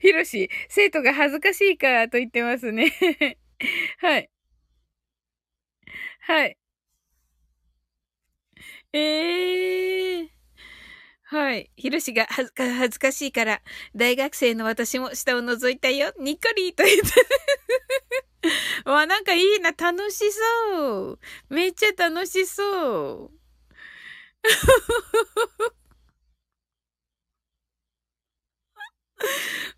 [0.00, 2.92] ひろし、生徒が恥ずかしいからと言ってますね
[3.98, 4.28] はい。
[6.20, 6.56] はい。
[8.96, 10.28] ええー。
[11.24, 11.70] はい。
[11.76, 13.62] ひろしが恥ずか恥ずかしいから、
[13.96, 16.12] 大学生の私も下を覗いたよ。
[16.20, 16.96] にっこりと言っ
[18.84, 18.90] て。
[18.90, 19.72] わ、なんかいいな。
[19.72, 21.18] 楽しそう。
[21.48, 23.46] めっちゃ楽しそう。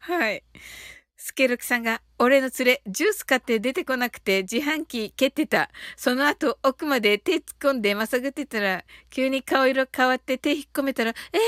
[0.00, 0.42] はい。
[1.28, 5.68] スケルクさんが、俺の連れ、ジュース買って出てこなくて自販機蹴ってた。
[5.94, 11.38] その後、奥まで手突っ込んでまさぐってたら、急に顔色変わって手引っ込めたら、え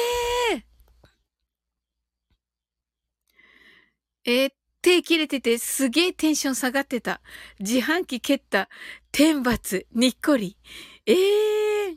[4.26, 4.52] えー、えー、
[4.82, 7.22] 手切れててすげえテンション下がってた。
[7.58, 8.68] 自販機蹴った。
[9.12, 10.58] 天罰、にっこり。
[11.06, 11.96] ええー。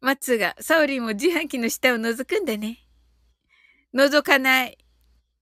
[0.00, 2.86] マッツが、サオリンも自販機の下を覗くんだね。
[3.92, 4.78] 覗かない。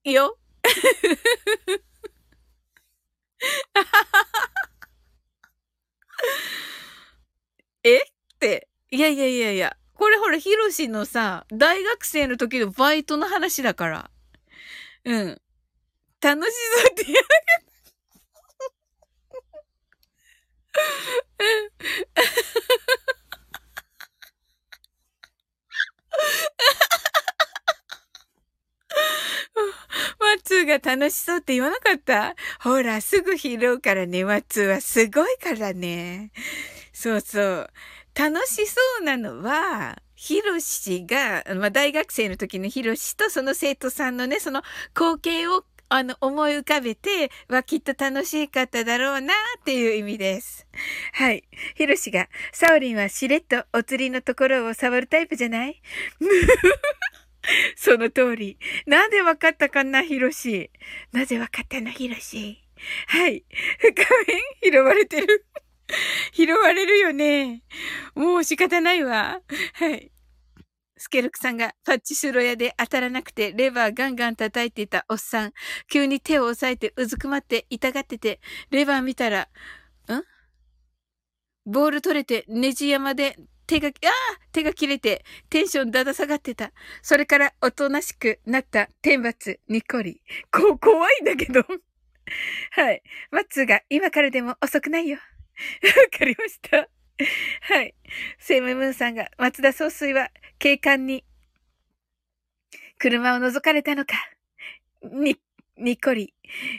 [0.04, 0.38] よ。
[7.84, 7.98] え？
[7.98, 8.00] っ
[8.38, 8.68] て。
[8.90, 9.76] いやいやいやいや。
[9.94, 14.10] これほら、ヒロシのさ、大学生の時のバイトの話だから。
[15.04, 15.40] うん。
[16.20, 17.68] 楽しそうって言わなかった。
[30.28, 32.34] マッツーが楽しそうって言わなかった？
[32.60, 36.30] ほら、すぐ拾うからね、マッツーはすごいからね。
[36.92, 37.70] そうそう。
[38.14, 44.62] 楽しそうなのは、ヒロシが、まあ、大学生の時のヒロシとその生徒さんのね、その
[44.94, 50.66] 光景をあの、思い浮かべて、はきっと楽しかっただろうなっていう意味です。
[51.14, 51.44] はい。
[51.76, 55.80] ヒロシが、サオリンはしれっとお釣りのところを触るタイプじゃない？
[57.76, 58.58] その通り。
[58.86, 60.70] なんでわかったかな、ヒロシ。
[61.12, 62.64] なぜわかったの、ヒロシ。
[63.06, 63.44] はい。
[63.78, 63.92] 深
[64.26, 65.46] め拾われてる。
[66.32, 67.62] 拾われるよね。
[68.14, 69.40] もう仕方ないわ。
[69.74, 70.12] はい。
[70.96, 75.52] スケルクさんがパッチシュロ屋で当たらなくてレバーガンガン叩いていたおっさん。
[75.90, 80.22] 急に手を押さえてうずくまって痛がってて、レバー見たら、ん？
[81.66, 83.36] ボール取れてネジ山で
[83.68, 83.92] 手が、ああ
[84.50, 86.72] 手が切れてテンションだだ下がってた。
[87.02, 90.22] それからおとなしくなった天罰にっこり。
[90.50, 91.60] こ、怖いんだけど。
[92.72, 93.02] はい。
[93.30, 95.18] マッツーが今からでも遅くないよ。
[95.84, 96.88] わかりました。
[97.60, 97.94] はい。
[98.38, 101.24] セイムムーンさんが、松田総帥は警官に、
[102.98, 104.14] 車を覗かれたのか。
[105.02, 105.38] に、
[105.76, 106.32] にっこり。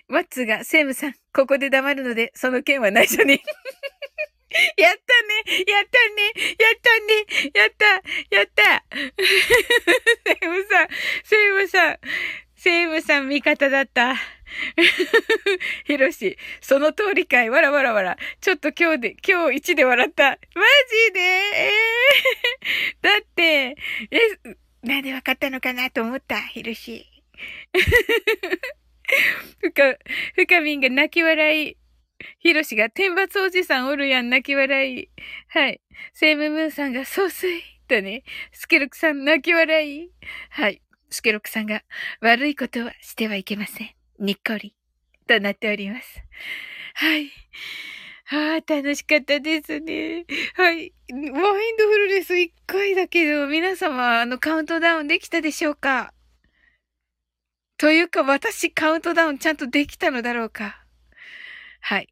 [0.07, 3.41] マッツーが、セイムさん、ここで黙るので、その件は内緒に。
[4.77, 7.85] やったねやったねやったねやった
[8.35, 8.83] やった
[10.25, 10.87] セイムさん、
[11.23, 11.99] セイムさん、
[12.55, 14.15] セイムさん味方だった。
[15.85, 17.49] ひろし、その通りかい。
[17.49, 18.17] わらわらわら。
[18.41, 20.29] ちょっと今日で、今日一で笑った。
[20.31, 20.37] マ
[21.07, 21.19] ジで？
[21.19, 23.77] えー、だって、え、
[24.81, 27.05] なんでわかったのかなと思った、ひろし。
[29.61, 29.95] ふか、
[30.35, 31.77] ふかみんが泣き笑い。
[32.39, 35.09] ひろしが天罰おじさんおるやん、泣き笑い。
[35.47, 35.81] はい。
[36.13, 37.61] セイムムーンさんが総帥。
[37.87, 38.23] とね。
[38.51, 40.11] スケルクさん泣き笑い。
[40.51, 40.81] はい。
[41.09, 41.81] スケロクさんが
[42.21, 43.89] 悪いことはしてはいけません。
[44.19, 44.75] にっこり。
[45.27, 46.23] となっております。
[46.93, 47.31] はい。
[48.31, 50.25] ああ、楽しかったですね。
[50.53, 50.93] はい。
[51.09, 51.31] マイン
[51.77, 56.13] ドフルネス1回だけど、皆様、あの、カウントダウンできたでしょうか？
[57.77, 60.78] というか、私、カウントダウンちゃんとできたのだろうか？
[61.79, 62.09] はい。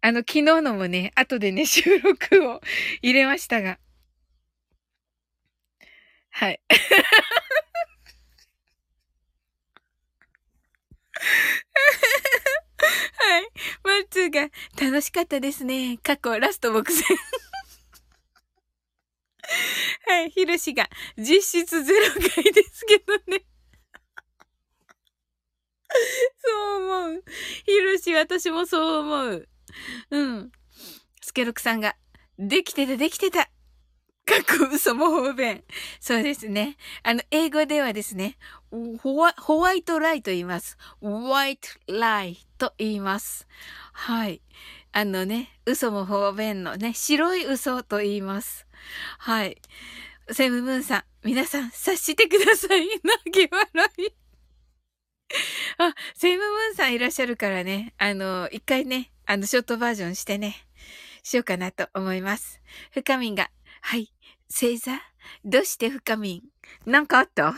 [0.00, 2.60] あの、昨日のもね、後でね、 収録を
[3.02, 3.78] 入れましたが。
[6.30, 6.60] はい。
[13.18, 13.48] はい。
[13.82, 15.98] マッツーが楽しかったですね。
[16.02, 17.02] 過去ラスト目前。
[20.06, 20.30] はい。
[20.30, 22.20] ヒロシが実質ゼロ回
[22.52, 23.44] ですけどね。
[26.38, 27.24] そう思う。
[27.64, 29.48] ヒロシ、私もそう思う。
[30.10, 30.52] うん。
[31.22, 31.96] スケロクさんが、
[32.38, 33.50] できてた、できてた。
[34.26, 35.62] かっこ嘘も方便。
[36.00, 36.76] そうですね。
[37.04, 38.36] あの、英語ではですね、
[39.00, 40.76] ホワホワイトライと言います。
[41.00, 43.46] ホワイトライと言います。
[43.92, 44.42] はい。
[44.90, 48.66] あのね、嘘も方便のね、白い嘘と言います。
[49.18, 49.62] はい。
[50.32, 52.88] セムムーンさん、皆さん察してください。
[53.04, 54.25] 泣き笑い。
[55.78, 60.56] あ、セイムムーンさんいらっしゃるからね、あの、一回ね、あの、ショートバージョンしてね、
[61.22, 62.60] しようかなと思います。
[62.92, 63.50] 深みんが、
[63.80, 64.12] はい、
[64.48, 65.00] 星座？
[65.44, 66.42] どうして深みん？
[66.90, 67.54] なんかあった？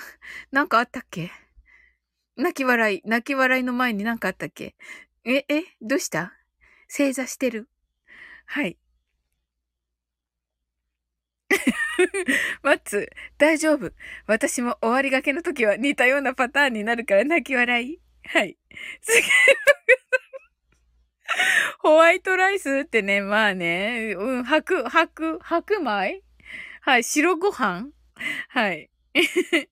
[0.50, 1.30] なんかあったっけ？
[2.36, 4.74] 泣き笑い、泣き笑いの前になんかあったっけ？
[5.24, 6.32] え、え、どうした？
[6.88, 7.68] 正座してる？
[8.46, 8.78] はい。
[12.62, 13.92] マッツ、大丈夫。
[14.26, 17.98] 私も終わりがけの時は似たようなパターンになるから泣き笑い。
[18.26, 18.56] はい。
[21.80, 26.22] ホワイトライスってね、まあね、うん、白、白、白米？
[26.80, 27.90] はい、白ご飯？
[28.48, 28.90] はい。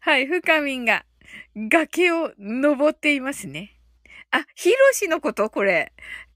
[0.00, 1.04] はい、深みんが
[1.56, 3.76] 崖を登っていますね。
[4.30, 5.50] あ、ヒロシのこと？
[5.50, 5.92] これ。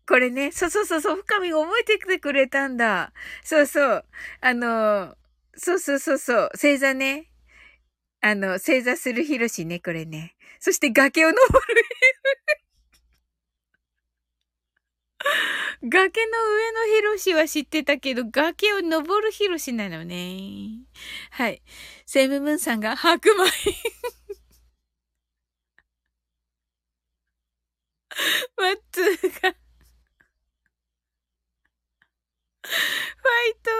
[0.06, 3.12] これね、そうそうそうそう、深み覚えてきてくれたんだ。
[3.42, 4.04] そうそう。
[4.40, 5.16] あの、
[5.56, 7.30] そうそうそうそう、星座ね。
[8.20, 10.36] あの、星座するヒロシね、これね。
[10.60, 11.38] そして崖を登
[11.74, 11.84] る
[15.82, 20.80] 崖の上のヒロシは知ってたけど、崖を登るヒロシなのね。
[21.30, 21.62] はい。
[22.06, 23.44] セムムーンさんが白米。
[28.56, 29.54] マッツーが
[32.64, 33.70] ファイト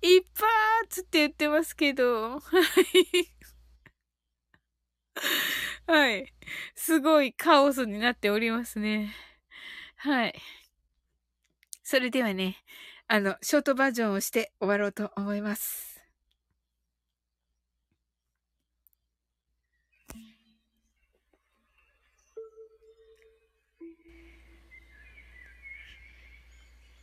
[0.00, 2.40] 一発って言ってますけど。
[2.40, 3.32] はい。
[5.86, 6.32] はい。
[6.74, 9.14] すごいカオスになっておりますね。
[9.96, 10.34] はい。
[11.82, 12.56] それではね、
[13.08, 15.91] あの、ショートバージョンをして終わろうと思います。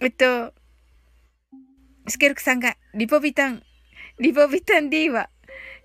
[0.00, 0.52] えっと、
[2.06, 3.62] スケルクさんが、リポビタン、
[4.18, 5.30] リポビタン D は、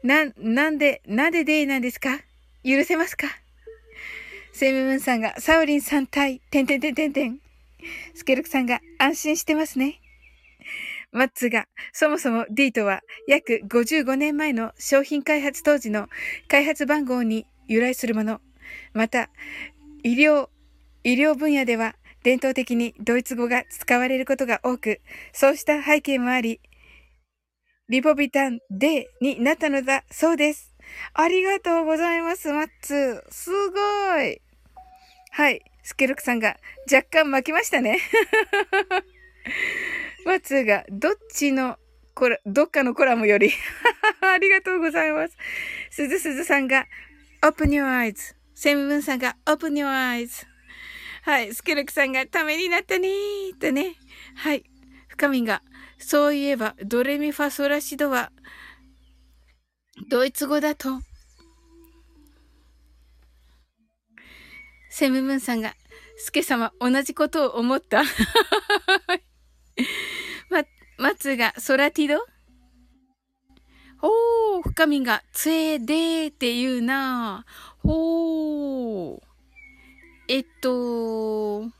[0.04, 2.20] な、なんで、なんでデイなんですか？
[2.64, 3.28] 許せますか？
[4.52, 7.40] セムムーンさんが、サウリンさん対、てんてんてんてんてん。
[8.14, 10.02] スケルクさんが、安心してますね。
[11.14, 16.10] マッツが、そもそも D とは約55年前の商品開発当時の
[16.48, 18.42] 開発番号に由来するもの。
[18.94, 19.30] また、
[20.04, 20.50] 医療、
[21.04, 25.02] 医療分野では伝統的にドイツ語が使われることが多く、
[25.34, 26.60] そうした背景もあり、
[27.90, 30.74] リポビタン D になったのだそうです。
[31.14, 33.24] ありがとうございます、マッツ。
[33.30, 34.42] すごい。
[35.32, 35.62] はい。
[35.84, 36.58] スケルクさんが
[36.92, 38.00] 若干巻きましたね。
[40.26, 41.78] マッツがどっちの
[42.14, 43.52] コラ、どっかのコラムより
[44.22, 45.38] ありがとうございます。
[45.90, 46.88] すずすずさんが
[47.42, 48.36] Open your eyes。
[48.54, 50.51] セムブンさんが Open your eyes。
[51.24, 51.54] はい。
[51.54, 53.96] スケルクさんがためになったねーとね。
[54.36, 54.64] はい。
[55.08, 55.62] 深みが
[56.02, 58.32] そういえば、ドレミファソラシドは、
[60.10, 61.00] ドイツ語だと。
[64.90, 65.76] セムムーンさんが、
[66.18, 68.04] スケ様、同じことを思った
[70.50, 70.64] ま、
[70.98, 72.26] 松が、ソラティド？
[74.02, 77.46] おー、深みが、つえでーって言うな
[77.84, 79.31] ほー。
[80.34, 81.72] えっと、ん？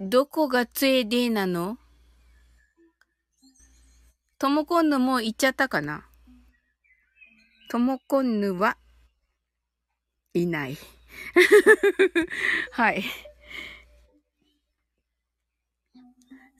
[0.00, 1.76] どこがつえでなの？
[4.38, 6.06] ともこんぬもう行っちゃったかな？
[7.68, 8.78] ともこんぬは
[10.32, 10.78] いない。
[12.72, 13.04] はい。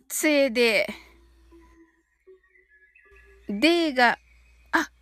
[0.08, 0.86] つえで、
[3.48, 4.18] でが、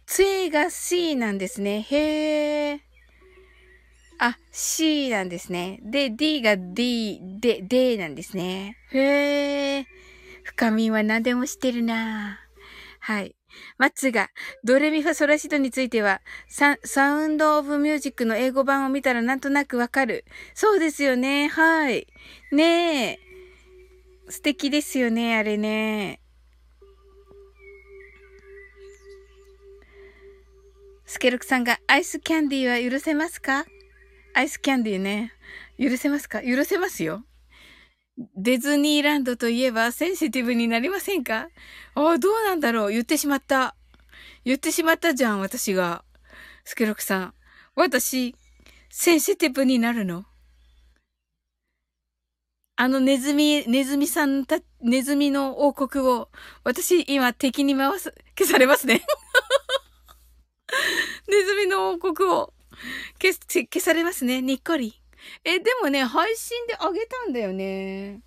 [0.09, 1.83] あ、つえが C なんですね。
[1.83, 2.81] へえ。
[4.19, 5.81] あ、C なんですね。
[5.83, 8.79] で、D が D、で、D なんですね。
[8.91, 9.87] へえ。
[10.45, 12.41] 深みは何でも知ってるな
[13.01, 13.37] はい。
[13.77, 14.31] マッツが、
[14.65, 20.25] ドレミファソラシドについては、ササウンドオブミュージックの英語版を見たらなんとなくわかる。
[20.55, 21.49] そうですよね。
[21.49, 22.07] はい。
[22.51, 23.19] ねえ。
[24.31, 26.23] 素敵ですよね、あれね。
[31.11, 33.65] スケルクさんが、アイスキャンディーは許せますか？
[34.35, 35.33] アイスキャンディーね。
[35.81, 36.43] 許せますか？
[36.43, 37.25] 許せますよ。
[38.37, 41.49] ディズニーランドといえばセンシティブになりませんか？
[41.95, 43.75] ああ、どうなんだろう言ってしまった。
[44.45, 46.05] 言ってしまったじゃん、私が。
[46.65, 47.35] スケロクさん。
[47.75, 48.37] 私、
[48.91, 50.27] センシティブになるの
[52.77, 56.29] あのネズミ、ネズミさんた、ネズミの王国を、
[56.65, 59.01] 私今敵に回す、消されますね。
[61.29, 62.53] ネズミの王国を
[63.21, 64.43] 消、消されますね。
[64.43, 65.01] にっこり。
[65.45, 68.23] え、でもね、配信であげたんだよね。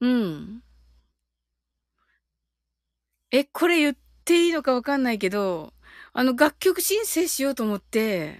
[0.00, 0.62] うん。
[3.30, 5.72] え、これ言っていいのかわかんないけど、
[6.12, 8.38] あの、楽曲申請しようと思って、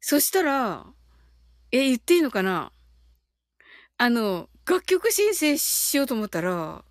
[0.00, 0.86] そしたら、
[1.72, 2.72] え、言っていいのかな？
[3.98, 6.84] あの、楽曲申請しようと思ったら、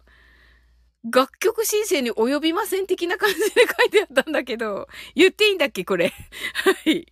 [1.12, 3.46] 楽曲申請に及びません的な感じで
[3.80, 6.10] 書いてあったんだけど、言っていいんだっけこれ？
[6.86, 7.12] はい。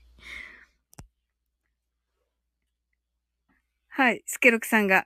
[3.90, 4.24] はい。
[4.26, 5.06] スケロクさんが、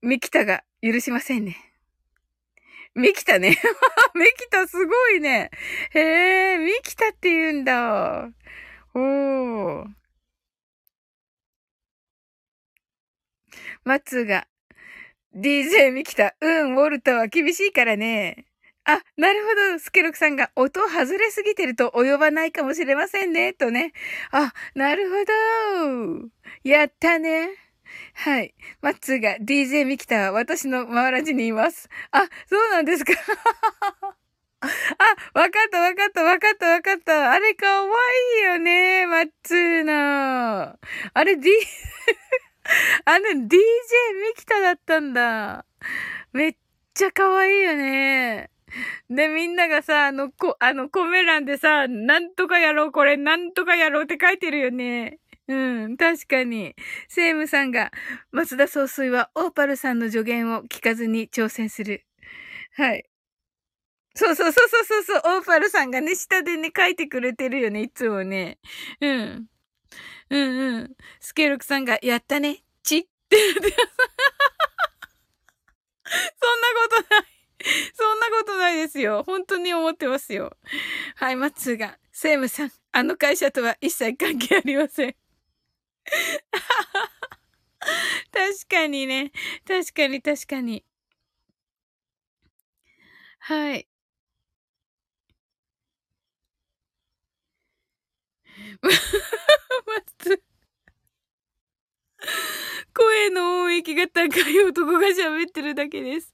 [0.00, 1.56] ミキタが許しませんね。
[2.94, 3.50] ミキタね？
[4.14, 5.50] ミキタすごいね。
[5.92, 8.30] へえ、ミキタって言うんだ。
[8.94, 9.86] おー。
[13.84, 14.46] マツが、
[15.34, 18.46] DJ ミキタ、うん、ウォルトは厳しいからね。
[18.84, 19.78] あ、なるほど。
[19.78, 23.52] スケロクさんが音外れすぎてると及ばないかもしれませんね。
[23.52, 23.92] とね。
[24.32, 25.16] あ、なるほ
[26.24, 26.28] ど。
[26.64, 27.50] やったね。
[28.14, 28.54] はい。
[28.80, 31.90] マッツーが DJ ミキタは私のマワラジにいます。
[32.12, 33.12] あ、そうなんですか。
[34.60, 37.32] あ、わかったわかったわかったわかった。
[37.32, 37.90] あれかわ
[38.38, 40.78] いいよね、マッツーの。
[41.12, 41.50] あれ D
[43.06, 43.58] あの DJ ミ
[44.36, 45.64] キタだったんだ。
[46.32, 46.56] めっ
[46.94, 48.50] ちゃ可愛いよね。
[49.08, 55.18] で、みんながさ、あの、こ、あの、コメ欄でさ、なんとかやろう、これ、なんとかやろうって書いてるよね。
[55.48, 55.54] う
[55.88, 56.74] ん、確かに。
[57.08, 57.90] セイムさんが、
[58.32, 62.04] 松田総帥はオーパルさんの助言を聞かずに挑戦する。
[62.76, 63.04] はい。
[64.14, 68.58] そうそうそうそうそう、オーパルさんがね、下でね、書いてくれてるよね、いつもね。
[69.00, 69.46] うん。
[70.30, 70.96] うんうん。
[71.20, 73.76] スケロクさんが、やったね、ちって言って
[76.40, 77.24] そんなことない。
[77.94, 79.24] そんなことないですよ。
[79.26, 80.56] 本当に思ってますよ。
[81.16, 85.16] はい、マッツーが、セイムさん、あの会社とは一切関係ありません。
[88.32, 89.32] 確かにね。
[89.66, 90.84] 確かに確かに。
[93.40, 93.84] はい。
[98.46, 98.47] まず、
[102.94, 106.32] 声の音域が高い男が喋ってるだけです。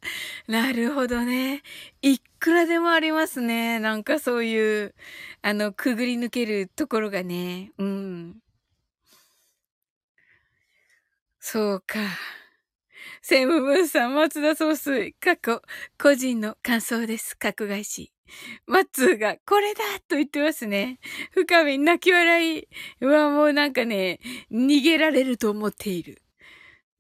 [0.49, 1.63] なるほどね。
[2.03, 3.79] いくらでもありますね。
[3.81, 4.95] なんかそういう、
[5.43, 7.73] あの、くぐり抜けるところがね。
[7.79, 8.37] うん。
[11.41, 11.99] そうか。
[13.27, 15.63] セムブンさん、松田総帥、過去、
[15.99, 17.35] 個人の感想です。
[17.39, 18.13] 格外し。
[18.67, 20.99] マッツーが、これだと言ってますね。
[21.31, 22.69] 深み、泣き笑い。
[23.01, 24.21] うわ、もうなんかね、
[24.53, 26.21] 逃げられると思っている。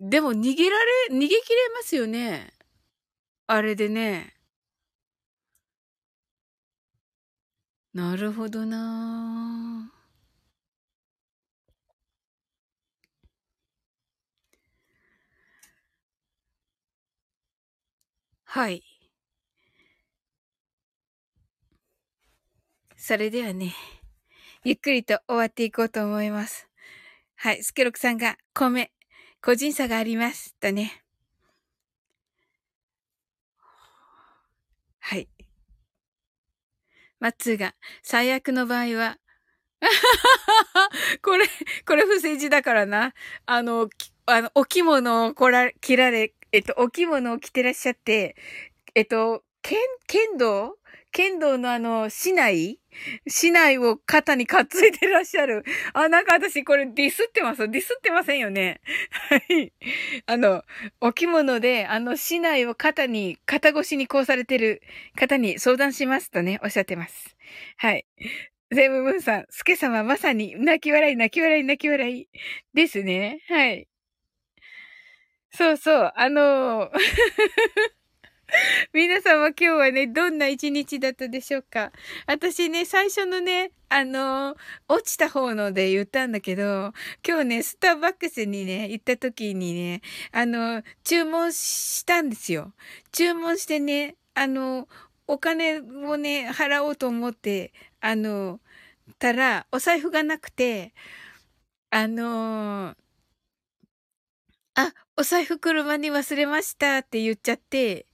[0.01, 0.78] でも逃げら
[1.10, 1.36] れ、逃げ切れ
[1.74, 2.55] ますよね。
[3.46, 4.32] あれでね。
[7.92, 9.93] なるほどなぁ。
[18.55, 18.85] はい。
[22.97, 23.74] それではね、
[24.62, 26.68] ゆっくりと終わっていこうと思います。
[27.35, 27.64] はい。
[27.64, 28.93] スケロクさんが、米、
[29.43, 30.55] 個人差があります。
[30.60, 31.02] とね。
[35.01, 35.28] はい。
[37.18, 37.74] マッツーが、
[38.05, 39.18] 最悪の場合は、
[41.22, 41.47] これ、
[41.86, 43.14] これ不正字だからな。
[43.47, 43.89] あの、
[44.26, 48.36] あの、お着物をこら、切られ、えっと、お着物を着てらっしゃって、
[48.94, 49.76] えっと、剣、
[50.06, 50.78] 剣道？
[51.10, 52.81] 剣道のあの、市内
[53.26, 55.64] 市内を肩に担いでらっしゃる。
[55.93, 57.68] あ、なんか私これディスってます？
[57.68, 58.81] ディスってませんよね。
[59.31, 59.72] はい。
[60.26, 60.62] あの、
[61.01, 64.81] お着物で、あの、市内を肩に、肩越しにこうされてる
[65.16, 67.36] 方に相談しますとね、おっしゃってます。
[67.78, 68.06] はい。
[68.72, 72.28] ゼムムーンさん、スケ様まさに泣き笑い、泣き笑い、泣き笑い
[72.74, 73.40] ですね。
[73.48, 73.86] はい。
[75.56, 76.93] そうそう、あのー。
[78.93, 81.93] 皆様今日はね、どんな一日だったでしょうか？
[82.26, 84.56] 私ね、最初のね、あのー、
[84.89, 86.93] 落ちた方ので言ったんだけど、
[87.26, 90.01] 今日ね、スターバックスにね、行った時にね、
[90.32, 92.74] あのー、注文したんですよ。
[93.12, 94.89] 注文してね、あの、
[95.28, 98.60] お金をね、払おうと思って、あの、
[99.20, 100.94] たら、お財布がなくて、
[101.90, 102.97] あの
[104.76, 108.06] あ、お財布車に忘れましたって言っちゃって、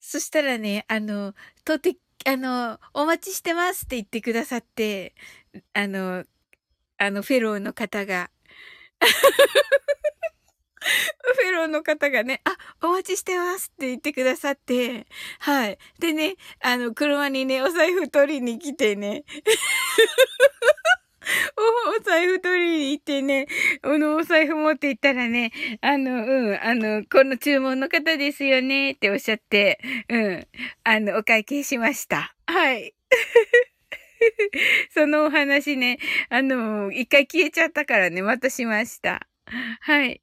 [0.00, 1.34] そしたらね、あの、
[1.64, 1.96] とって、
[2.26, 5.14] あの、お待ちしてますって言ってくださって、
[5.72, 6.24] あの、
[6.98, 8.30] あの、フェローの方が。
[11.36, 12.56] フェローの方がね、あ、
[12.86, 15.06] お待ちしてますって言ってくださって、
[15.40, 15.78] はい。
[16.00, 19.24] でね、あの、車にね、お財布取りに来てね。
[21.56, 23.46] お、お財布取りに行ってね、
[23.82, 29.78] あの、お財布持って行ったらね、あの、うん、あの、この注文の方ですよね、っておっしゃって、
[30.08, 30.46] うん、
[30.84, 32.34] あの、お会計しました。
[32.46, 32.94] はい。
[34.90, 35.98] そのお話ね、
[36.28, 39.26] あの、一回消えちゃったからね、またしました。
[39.80, 40.20] はい。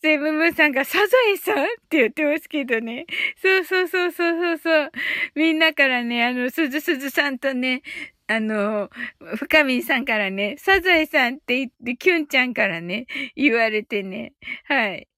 [0.00, 1.64] セブンブンさんがサザエさん？
[1.64, 3.06] って言ってますけどね。
[3.42, 4.92] そうそうそうそうそうそう。
[5.34, 7.82] みんなからね、あの、すずすずさんとね、
[8.30, 8.90] あの、
[9.36, 14.34] 深見さんからね、サザエさんって言って、キュンちゃんからね、言われてね。
[14.66, 15.08] はい。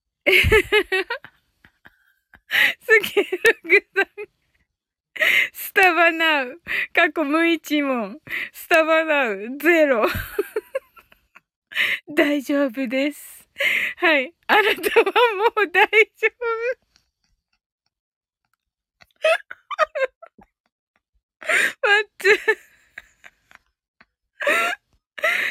[2.79, 3.29] スケル
[3.63, 4.07] グさん。
[5.51, 6.61] スタバナウ。
[6.93, 8.21] 過去無一問。
[8.53, 9.57] スタバナウ。
[9.59, 10.07] ゼロ。
[12.15, 13.49] 大丈夫です。
[13.97, 14.33] はい。
[14.47, 14.69] あなた
[14.99, 15.05] は
[15.35, 15.85] もう大
[16.15, 16.31] 丈夫。
[21.81, 22.70] マッツ。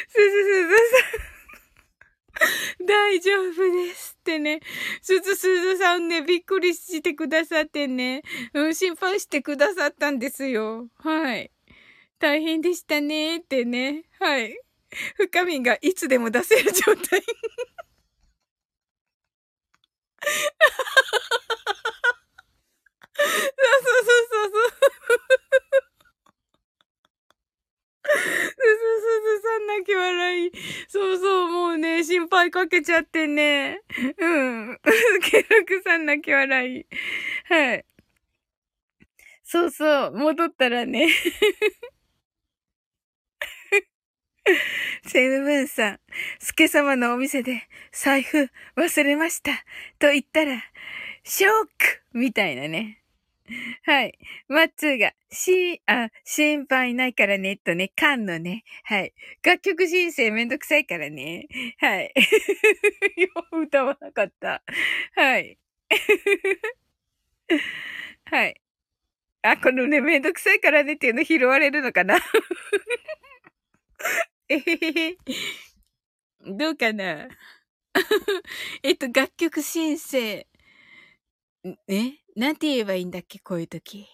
[0.08, 2.86] すずすずさん。
[2.86, 4.60] 大丈夫ですってね。
[5.02, 8.22] すずすずさんね、びっくりしてくださってね。
[8.54, 10.88] うん、心配してくださったんですよ。
[10.96, 11.50] はい。
[12.18, 14.04] 大変でしたねってね。
[14.18, 14.58] はい。
[15.16, 17.22] 深みがいつでも出せる状態。
[23.16, 23.32] そう
[23.82, 25.60] そうそうそうそう。
[28.60, 30.52] すずすさん泣き笑い。
[30.88, 33.80] そうそう、もうね、心配かけちゃってね。
[34.18, 34.78] うん。
[35.22, 36.86] ケロクさん泣き笑い。
[37.48, 37.84] はい。
[39.42, 41.08] そうそう、戻ったらね。
[45.06, 46.00] セムブンさん、
[46.38, 49.52] スケ様のお店で財布忘れました。
[49.98, 50.62] と言ったら、
[51.24, 52.99] ショックみたいなね。
[53.84, 54.18] はい。
[54.48, 58.64] マッツーが、し、あ、心配ないからね、とね、カンのね。
[58.84, 59.12] はい。
[59.44, 61.46] 楽曲申請めんどくさいからね。
[61.78, 62.12] はい。
[63.52, 64.62] 歌わなかった。
[65.14, 65.58] はい。
[68.26, 68.60] はい。
[69.42, 72.18] あ、このね、めんどくさいからねっていうの拾われるのかな
[74.48, 75.16] えへへへ。
[76.46, 77.28] どうかな
[78.82, 80.46] えっと、楽曲申請。
[81.88, 82.18] ね？
[82.40, 84.08] なんて言えばいいんだっけこういう時。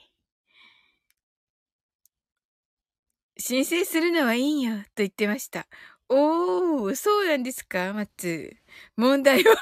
[3.38, 5.68] 申請するのはいいよ、と言ってました。
[6.08, 7.92] おー、そうなんですか？
[7.92, 8.56] 松。
[8.96, 9.54] 問題は？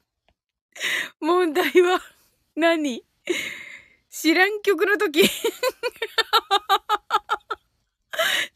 [1.20, 2.00] 問題は？
[2.56, 3.04] 何？
[4.08, 5.20] 知らん曲の時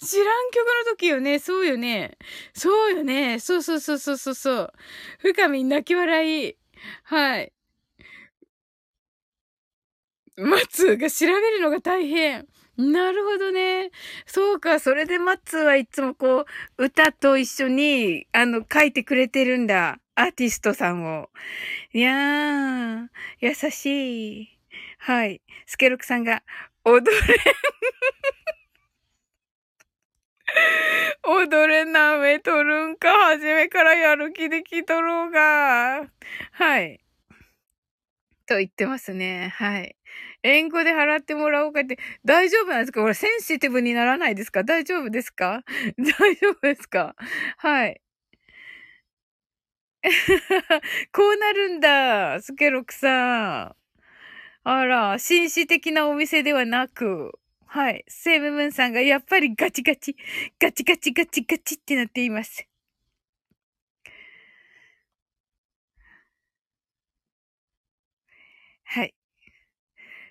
[0.01, 1.39] 知らん曲の時よね。
[1.39, 2.17] そうよね。
[2.55, 3.41] そうよね。
[3.41, 4.73] そうそうそうそうそうそう。
[5.19, 6.57] 深み泣き笑い。
[7.03, 7.53] はい。
[10.39, 12.47] マッツが調べるのが大変。
[12.77, 13.91] なるほどね。
[14.25, 14.79] そうか。
[14.79, 16.47] それでマッツはいつもこ
[16.79, 19.99] う、歌と一緒に、あの、書いてくれてるんだ。
[20.15, 21.29] アーティストさんを。
[21.93, 23.09] いやー、
[23.41, 24.59] 優しい。
[24.99, 25.43] はい。
[25.67, 26.45] スケロクさんが、
[26.85, 27.13] 踊れ
[31.25, 33.13] 踊れなめとるんか。
[33.31, 36.07] 初めからやる気で来とろうが。
[36.53, 37.01] はい。
[38.47, 39.53] と言ってますね。
[39.57, 39.98] はい。
[40.43, 45.63] 円語で払ってもらおうかって、大丈夫なんですかこれセンシティブにならないですか大丈夫ですか
[45.99, 47.15] 大丈夫ですか
[47.59, 48.01] はい。
[51.13, 53.77] こうなるんだ、スケロクさん。
[54.65, 57.33] あら、紳士的なお店ではなく、
[57.67, 58.05] はい。
[58.09, 60.17] セイムムンさんがやっぱりガチガチ、
[60.61, 62.67] ガチガチガチガチってなっています。
[68.85, 69.15] はい。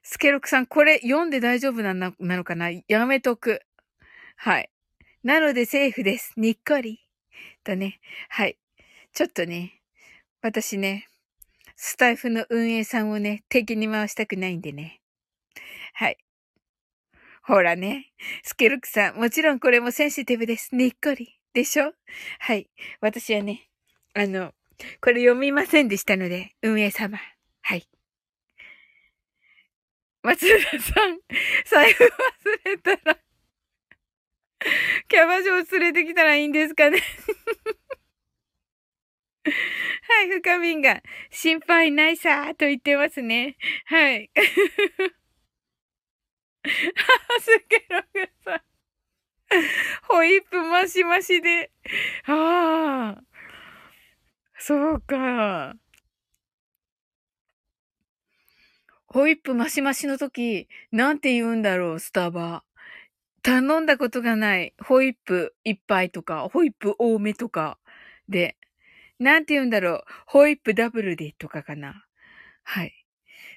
[0.10, 2.72] スケロクさん、これ読んで大丈夫ななのかな？
[2.88, 3.62] やめとく。
[4.38, 4.70] はい。
[5.22, 6.32] なのでセーフです。
[6.38, 7.02] にっこり。
[7.66, 8.00] とね。
[8.30, 8.58] はい。
[9.14, 9.82] ちょっとね、
[10.42, 11.08] 私ね、
[11.76, 15.02] スタイフの運営さんをね、敵に回したくないんでね。
[15.94, 16.18] はい。
[17.44, 18.14] ほらね。
[18.44, 20.74] スケルクさん、もちろんこれもセンシティブです。
[20.74, 21.38] にっこり。
[21.54, 21.92] でしょ？
[22.40, 22.70] はい。
[23.02, 23.68] 私はね、
[24.14, 24.54] あの、
[25.02, 27.20] これ読みませんでしたので、運営様。
[27.62, 27.86] はい。
[30.28, 30.52] 松田
[30.82, 31.20] さん、
[31.66, 32.10] 財布忘
[32.66, 33.18] れたら、
[35.08, 37.00] キャバ嬢連れてきたらいいんですかね
[39.46, 39.52] は
[40.24, 41.02] い、深みんが、
[41.32, 43.56] 心配ないさーと言ってますね。
[43.86, 44.30] はい。
[44.36, 44.42] す
[47.70, 48.62] げろぐさん。
[50.10, 51.72] ホイップマシマシで。
[52.26, 53.22] ああ。
[54.60, 55.78] そうか。
[59.18, 62.64] ホイップマシマシの時、なんて言うんだろう、スタバ。
[63.42, 64.76] 頼んだことがない。
[64.80, 67.80] ホイップいっぱいとか、ホイップ多めとか
[68.30, 68.58] で。
[69.18, 70.04] なんて言うんだろう。
[70.28, 72.06] ホイップダブルでとかかな。
[72.62, 72.94] はい。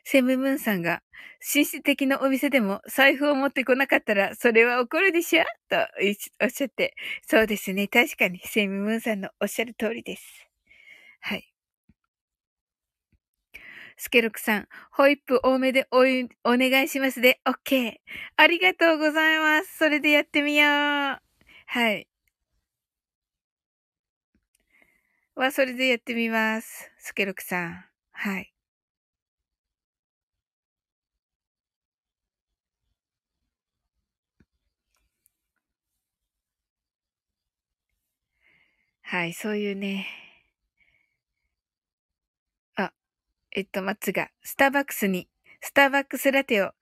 [0.02, 1.02] セムムーンさんが、
[1.40, 5.44] 紳士的なお店でも財布を持ってこなかったら、それは怒るでしょ？
[5.68, 5.76] と
[6.42, 6.94] おっしゃって。
[7.28, 7.86] そうですね。
[7.86, 10.22] 確かに、セムムーンさんのおっしゃる通りです。
[11.20, 11.49] はい。
[14.02, 17.94] スケロクさん、ホイップ多めでおい、お願いしますで、オッケー。
[18.38, 19.76] ありがとうございます。
[19.76, 20.70] それでやってみよう。
[21.66, 22.06] はい。
[25.34, 26.88] は、それでやってみます。
[26.98, 27.84] スケロクさん。
[28.12, 28.52] はい。
[39.02, 40.06] はい、そういうね。
[42.76, 42.92] あ、
[43.52, 45.28] えっと、松が、スターバックスに、
[45.60, 46.72] スターバックスラテを、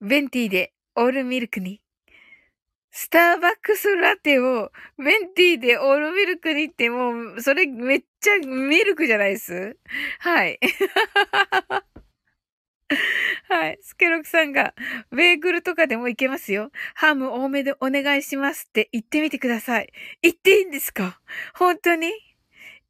[0.00, 1.82] ベンティーでオールミルクに。
[2.90, 9.76] スターバックスラテをベンティーでオールミルクにってもう、それめっちゃミルクじゃないです？
[10.20, 10.60] はい。
[13.48, 13.78] はい。
[13.82, 14.74] スケロクさんが、
[15.10, 16.70] ベーグルとかでもいけますよ。
[16.94, 19.92] ハム多めでお願いしますって言ってみてください。
[20.22, 21.20] 言っていいんですか？
[21.54, 22.12] 本当に？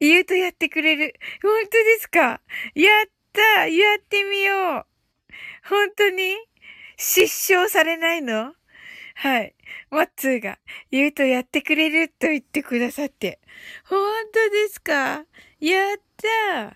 [0.07, 1.15] 言うとやってくれる。
[1.41, 2.41] 本当ですか？
[2.73, 4.85] やったやってみよう
[5.67, 6.35] 本当に？
[6.97, 8.53] 失笑されないの？
[9.15, 9.55] はい。
[9.89, 10.59] マッツーが
[10.91, 13.39] 言うとやってくれると言ってくださって。
[13.87, 13.99] 本
[14.33, 15.25] 当ですか？
[15.59, 16.75] やった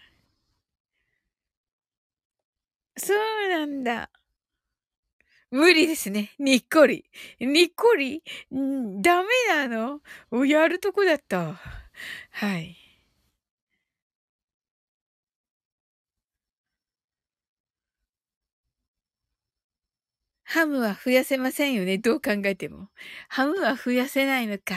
[2.98, 4.10] そうなんだ。
[5.52, 6.32] 無理ですね。
[6.38, 7.06] にっこり。
[7.40, 8.22] にっこり？
[8.54, 9.02] ん？
[9.02, 10.46] ダメなの？
[10.46, 11.60] やるとこだった。
[12.32, 12.78] はい。
[20.50, 21.98] ハムは増やせませんよね。
[21.98, 22.90] どう考えても。
[23.30, 24.76] ハムは増やせないのか。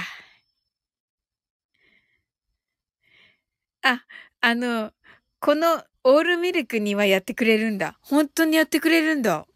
[3.83, 4.05] あ、
[4.41, 4.93] あの、
[5.41, 7.99] このオールミルクにはやってくれるんだ。
[8.03, 9.47] 本当にやってくれるんだ。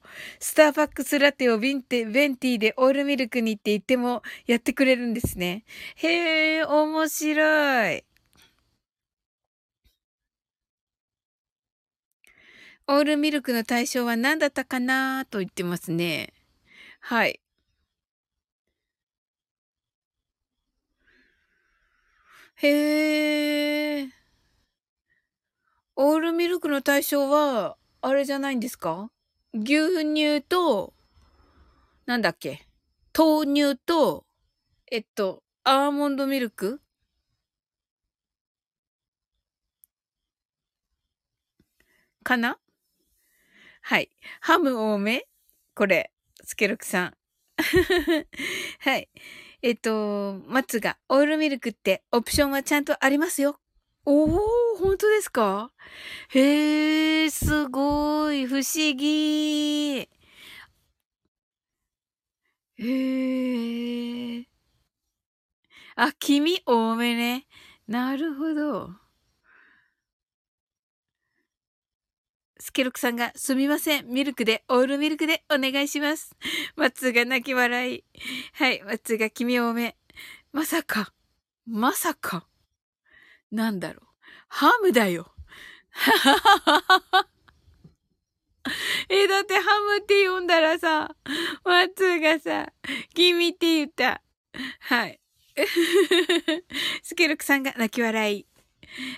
[0.40, 5.64] スターバックスラテをビンテ、ベンティーでオールミルクにって言ってもやってくれるんですね。
[5.96, 8.05] へえ、面白い。
[12.88, 16.32] オールミルクの対象は何だったかなと言ってますね。
[17.00, 17.40] はい。
[22.56, 24.08] へえ。
[25.96, 29.10] オールミルクの対象は、あれじゃないんですか？
[29.52, 30.94] 牛乳と、
[32.06, 32.68] なんだっけ？
[33.16, 34.26] 豆乳と、
[34.92, 36.80] えっと、アーモンドミルク？
[42.22, 42.58] かな？
[43.88, 44.10] はい。
[44.40, 45.28] ハム多め？
[45.76, 46.10] これ、
[46.42, 47.14] スケルクさん。
[48.80, 49.08] はい。
[49.62, 53.60] えっと、松が、オールミルクってオプションはちゃんとありますよ。
[54.04, 54.30] おー、
[54.80, 55.70] 本当ですか？
[56.30, 60.08] へえ、すごい、不思議。
[62.78, 64.46] へえ。
[65.94, 67.46] あ、黄身多めね。
[67.86, 69.05] なるほど。
[72.66, 74.08] スケロクさんが、すみません。
[74.08, 76.34] ミルクで、オールミルクでお願いします。
[76.74, 78.02] マッツーが泣き笑い。
[78.54, 79.96] はい、マッツーが黄身多め。
[80.52, 81.12] まさか、
[81.64, 82.48] まさか。
[83.52, 84.06] なんだろう。
[84.48, 85.32] ハムだよ。
[89.10, 91.14] え、だってハムって読んだらさ、
[91.64, 92.72] マッツーがさ、
[93.14, 94.22] 君って言った。
[94.80, 95.20] はい。
[97.04, 98.46] スケルクさんが泣き笑い。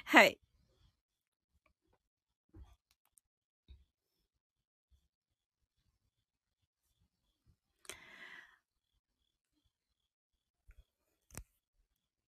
[0.04, 0.38] はい。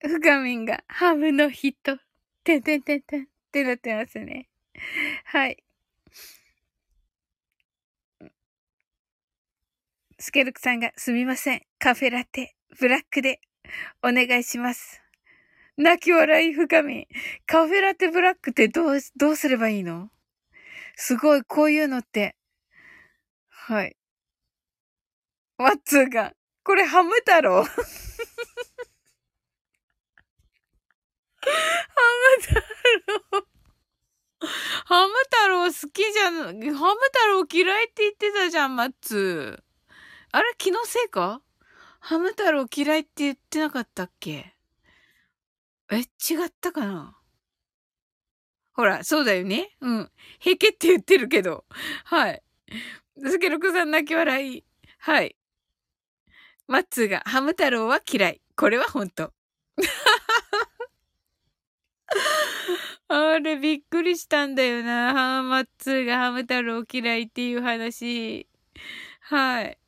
[0.02, 1.98] ふかみんがハムの人。
[2.42, 4.48] てんてんてんてんってなってますね。
[5.24, 5.62] はい。
[10.18, 11.62] スケルクさんがすみません。
[11.78, 13.40] カフェラテ、ブラックで
[14.02, 15.02] お願いします。
[15.76, 17.08] 泣き笑い深み。
[17.46, 20.10] カフェラテブラックってどう、どうすればいいの？
[20.96, 22.36] すごい、こういうのって。
[23.48, 23.96] はい。
[25.56, 27.84] ワッツーが、これハム太郎ハム
[32.40, 33.46] 太郎
[34.86, 36.34] ハム太郎好きじゃん。
[36.34, 36.74] ハム太
[37.28, 39.62] 郎嫌いって言ってたじゃん、マッツ。
[40.32, 41.42] あれ気のせいか？
[42.00, 44.54] ハム太郎嫌いって言ってなかったっけ？
[45.92, 46.02] え、違
[46.46, 47.16] ったかな？
[48.72, 49.76] ほら、そうだよね。
[49.80, 50.10] うん。
[50.38, 51.66] へけって言ってるけど。
[52.04, 52.42] はい。
[53.22, 54.64] スケロクさん泣き笑い。
[54.98, 55.36] はい。
[56.66, 58.40] マッツーがハム太郎は嫌い。
[58.56, 59.32] これは本当。
[63.08, 65.42] あれ、びっくりしたんだよな。
[65.42, 68.48] マッツーがハム太郎嫌いっていう話。
[69.20, 69.78] はい。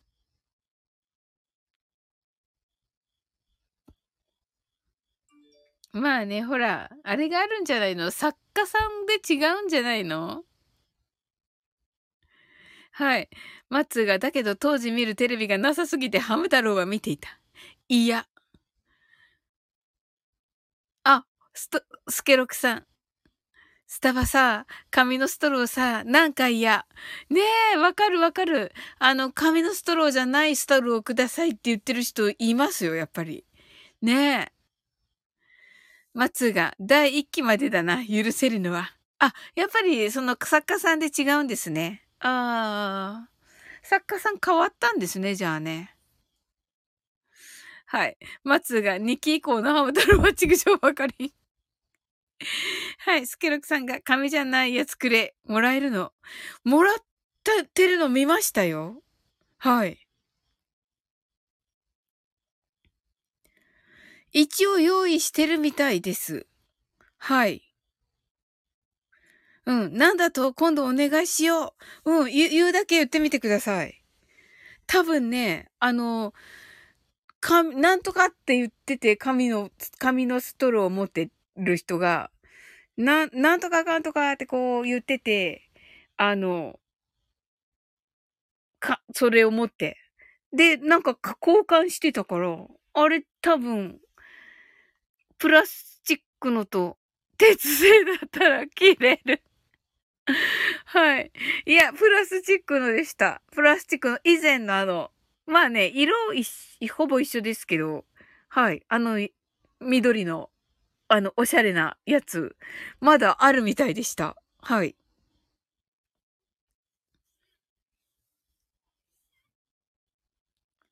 [5.93, 8.11] まあね、ほら、あれがあるんじゃないの？
[8.11, 10.45] 作家さんで違うんじゃないの？
[12.95, 13.29] はい。
[13.71, 17.39] 松が、だけど当時見るテレビがなさすぎてハム太郎は見ていた。
[17.89, 18.27] いや。
[21.05, 21.25] あ、
[21.55, 22.87] スト、スケロクさん。
[23.87, 26.87] スタバさ、紙のストローさ、なんか嫌。
[27.29, 27.43] ね
[27.75, 28.73] え、わかるわかる。
[28.99, 33.45] あの、紙のストローじゃないストローをくださいって言ってる人いますよ、やっぱり。
[34.01, 34.53] ねえ。
[36.15, 38.97] 松が第1期までだな、許せるのは。
[39.19, 42.03] あ、やっぱりその作家さんで違うんですね。
[42.21, 43.31] ああ。
[43.83, 45.95] 作家さん変わったんですね、じゃあね。
[47.85, 48.17] はい。
[48.43, 51.35] 松が2期以降のハム太郎は畜生ばかり。
[52.99, 53.27] はい。
[53.27, 55.35] スケロクさんが紙じゃないやつくれ。
[55.45, 56.13] もらえるの。
[56.65, 56.97] もらっ
[57.45, 59.03] たてるの見ましたよ。
[59.59, 60.07] はい。
[64.33, 66.47] 一応用意してるみたいです。
[67.19, 67.63] はい。
[69.67, 69.95] うん。
[69.95, 71.75] なんだと今度お願いしよ
[72.05, 72.11] う。
[72.11, 72.31] うん。
[72.31, 74.03] 言言うだけ言ってみてください。
[74.87, 76.35] 多分ね、あの、
[77.41, 82.32] か、なんとかって言ってて、紙の、紙のストローを持ってる人が、
[82.97, 85.69] な、なんとかかんとかってこう言ってて、
[86.17, 86.79] あの、
[88.81, 89.97] か、それを持って。
[90.53, 92.59] で、なんか交換してたから、
[92.95, 93.99] あれ多分、
[95.39, 96.97] プラスチックのと
[97.37, 99.43] 鉄製だったら切れる
[100.87, 101.33] はい。
[101.67, 103.43] いや、プラスチックのでした。
[103.53, 105.11] プラスチックの以前のあの、
[105.47, 106.45] まあね、色い
[106.89, 108.05] ほぼ一緒ですけど、
[108.49, 108.83] はい。
[108.89, 109.19] あの、
[109.81, 110.51] 緑の、
[111.13, 112.57] あの、おしゃれなやつ、
[113.01, 114.35] まだあるみたいでした。
[114.63, 114.95] はい。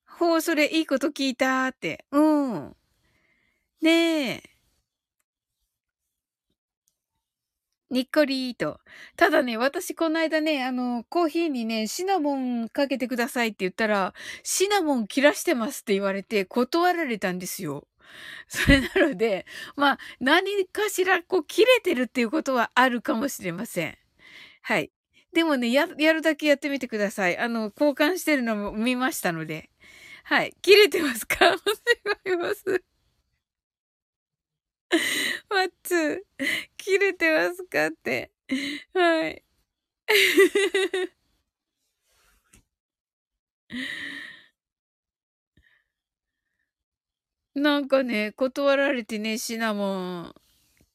[0.06, 2.04] ほう、それいいこと聞いたって。
[2.12, 2.76] うん。
[3.82, 3.90] ね
[4.36, 4.42] え。
[7.90, 8.80] にっこりーと。
[9.16, 14.14] ただね、私この間ね、あの、コーヒーにね、シナモンかけてくださいって言ったら、
[14.44, 17.86] シナモン切らしてますって言われて断られたんですよ。
[18.48, 19.46] それなので、
[19.76, 23.98] まあ、何かしらこう切れてるっていうことはあるかもしれません。
[24.62, 24.92] はい。
[25.34, 27.38] でもね、や、やるだけやってみてください。
[27.38, 29.70] あの、交換してるのも見ましたので。
[30.24, 30.54] はい。
[30.62, 31.36] 切れてますか？
[31.46, 32.84] お願いします。
[35.48, 36.24] マッツ、
[36.76, 38.30] 切れてますかって。
[38.94, 39.44] はい。
[47.54, 50.34] なんかね、断られてね、シナモン。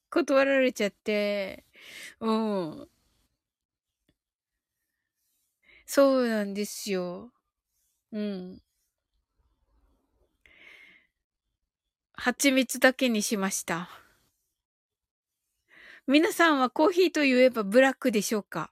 [0.09, 1.65] 断られちゃって。
[2.19, 2.89] うん。
[5.85, 7.31] そうなんですよ。
[8.11, 8.61] うん。
[12.13, 13.89] 蜂蜜だけにしました。
[16.07, 18.71] 皆さんはコーヒーといえばブラックでしょうか？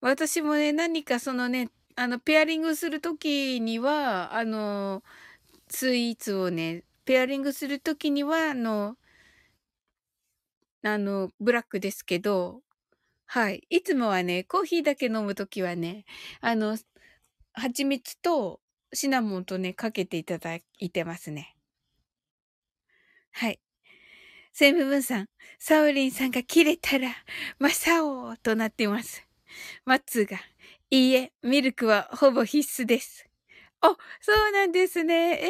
[0.00, 5.02] 私もね、何かそのね、あの、ペアリングするときには、あの、
[5.68, 8.96] スイーツをね、ペアリングするときには、あの、
[10.84, 12.62] あの、ブラックですけど、
[13.26, 13.66] はい。
[13.70, 16.04] いつもはね、コーヒーだけ飲むときはね、
[16.40, 16.78] あの、
[17.54, 18.60] 蜂蜜と
[18.94, 21.56] シナモンとね、かけていただいてますね。
[23.32, 23.60] はい。
[24.52, 25.28] セムブンさん、
[25.58, 27.10] サウリンさんが切れたら、
[27.58, 29.26] マサオとなっています。
[29.86, 30.38] マッツーが、
[30.92, 33.26] いいえ、ミルクはほぼ必須です。
[33.80, 35.40] あ、そうなんですね。
[35.40, 35.48] え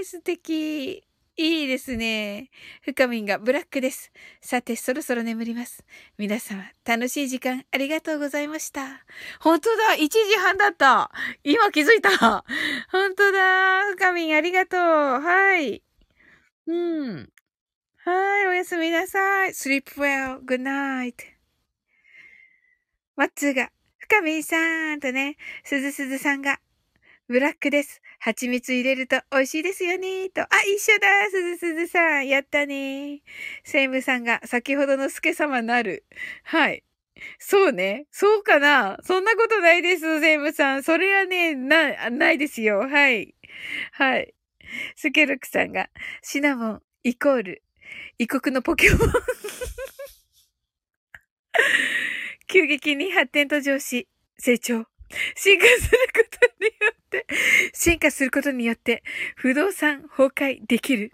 [0.00, 1.02] ー、素敵。
[1.36, 2.50] いいですね。
[2.82, 4.12] 深みんがブラックです。
[4.40, 5.82] さて、そろそろ眠ります。
[6.18, 9.04] 皆様、楽しい時間ありがとうございました。
[9.40, 11.10] 本当だ !1 時半だった
[11.42, 12.44] 今気づいた
[12.92, 15.82] 本当だ深みんありがとうはい。
[16.68, 17.28] うん。
[18.04, 19.50] はい、おやすみなさい。
[19.50, 21.14] sleep well, good night.
[23.16, 23.72] マッツーが、
[24.10, 26.58] 深みさんとね、すずすずさんが、
[27.28, 28.02] ブラックです。
[28.18, 30.28] 蜂蜜入れると美味しいですよね。
[30.30, 30.42] と。
[30.42, 30.46] あ、
[30.76, 32.26] 一緒だすずすずさん。
[32.26, 33.22] やったね。
[33.62, 36.04] セイムさんが先ほどのスケ様なる。
[36.42, 36.82] はい。
[37.38, 38.06] そうね。
[38.10, 40.82] そうかなそんなことないです、セイムさん。
[40.82, 42.80] それはね、な、ないですよ。
[42.80, 43.36] はい。
[43.92, 44.34] はい。
[44.96, 45.88] スケルクさんが、
[46.20, 47.62] シナモンイコール、
[48.18, 48.98] 異国のポケモン
[52.50, 54.84] 急激に発展途上し、成長。
[55.36, 57.26] 進化することによって、
[57.72, 59.04] 進化することによって、
[59.36, 61.12] 不動産崩壊できる。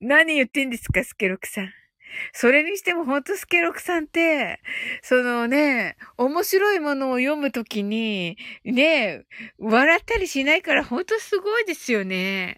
[0.00, 1.72] 何言ってんですか、スケロクさん。
[2.32, 4.60] それにしてもほんとスケロクさんって、
[5.02, 9.24] そのね、面白いものを読むときに、ね、
[9.60, 12.56] 笑ったりしないからほんとすごいですよね。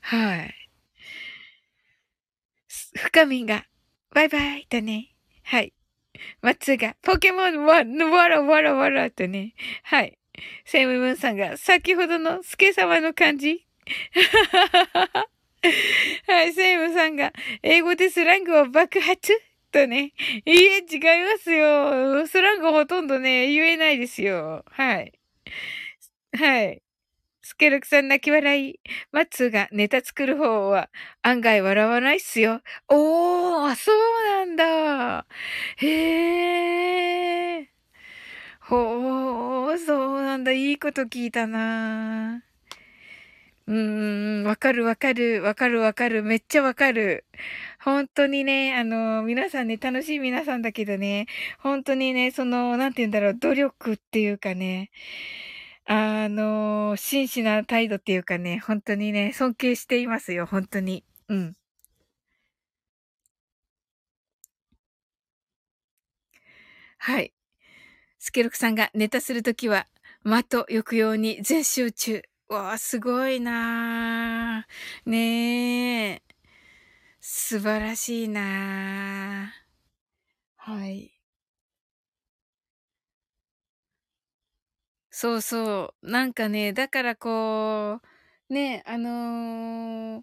[0.00, 0.54] はい。
[2.96, 3.66] 深みが、
[4.14, 5.14] バイバイだね。
[5.42, 5.73] はい。
[6.42, 9.54] 松が、ポケモンわ、わらわらわらとね。
[9.82, 10.18] はい。
[10.64, 13.66] セイムムーンさんが、先ほどのスケ様の感じ
[16.26, 17.32] はい、セイムさんが、
[17.62, 19.32] 英語でスラングを爆発？
[19.72, 20.12] とね。
[20.46, 22.26] いいえ、違いますよ。
[22.26, 24.64] スラングほとんどね、言えないですよ。
[24.70, 25.12] はい。
[26.36, 26.83] はい。
[27.46, 28.80] スケルクさん泣き笑い。
[29.12, 30.88] マッツーがネタ作る方は
[31.20, 32.62] 案外笑わないっすよ。
[32.88, 35.26] おー、あ、そうなんだ。
[35.76, 37.66] へー。
[38.60, 40.52] ほー、そうなんだ。
[40.52, 42.42] いいこと聞いたな
[43.66, 47.26] うーん、わかるわかる、わかるわかる、めっちゃわかる。
[47.82, 51.26] 本当にね、あの、皆さんね、楽しい皆さんだけどね、
[51.58, 54.90] 本当にね、その、なんて言うんだろう、努力っていうかね、
[55.86, 61.04] あの、真摯な態度っていうかね、本当にね、尊敬していますよ、本当に。
[61.28, 61.54] うん。
[66.98, 67.32] はい。
[68.18, 69.86] スケロクさんがネタするときは、
[70.24, 72.22] 的抑揚に全集中。
[72.48, 75.10] わあ、すごいなー。
[75.10, 76.22] ねえ。
[77.20, 80.72] 素晴らしいなー。
[80.72, 81.13] はい。
[85.16, 86.10] そうそう。
[86.10, 88.00] なんかね、だからこ
[88.50, 90.22] う、ね、あのー、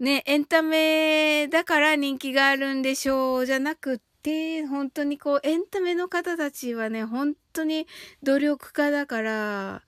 [0.00, 7.86] ね、エンタメだから人気があるんでしょう、じゃなくって、本当にこう、エンタメの方たちはね、本当に
[8.24, 9.82] 努力家だから、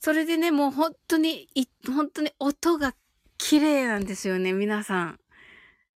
[0.00, 1.50] それでね、もう本当に、
[1.86, 2.94] 本当に音が
[3.36, 5.20] 綺麗なんですよね、皆さん。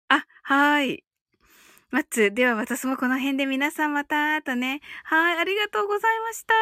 [0.09, 1.05] あ、はい。
[1.91, 4.81] マッツ、では私もこの辺で皆さんまた、とね。
[5.05, 6.55] はい、ありがとうございました。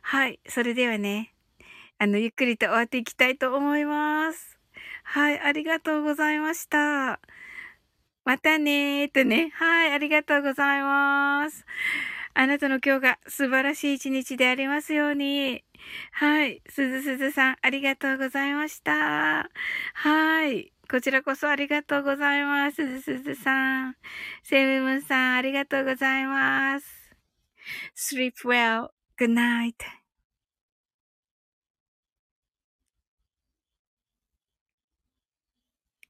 [0.00, 1.34] はい、それではね、
[1.98, 4.58] あの、ゆっくりと終わっていきたいと思います。
[5.02, 7.20] はい、ありがとうございました。
[8.24, 9.50] またねーとね。
[9.54, 11.66] はい、ありがとうございます。
[12.32, 15.62] あなたの今日が素晴らしい一日でありますように。
[16.12, 16.62] はい。
[16.70, 19.50] すずすずさん、ありがとうございました。
[19.92, 20.73] はい。
[20.90, 23.00] こちらこそありがとうございます。
[23.00, 23.96] すずさん。
[24.42, 26.86] セイムムンさん、ありがとうございます。
[27.96, 28.90] sleep well.
[29.18, 30.03] Good night.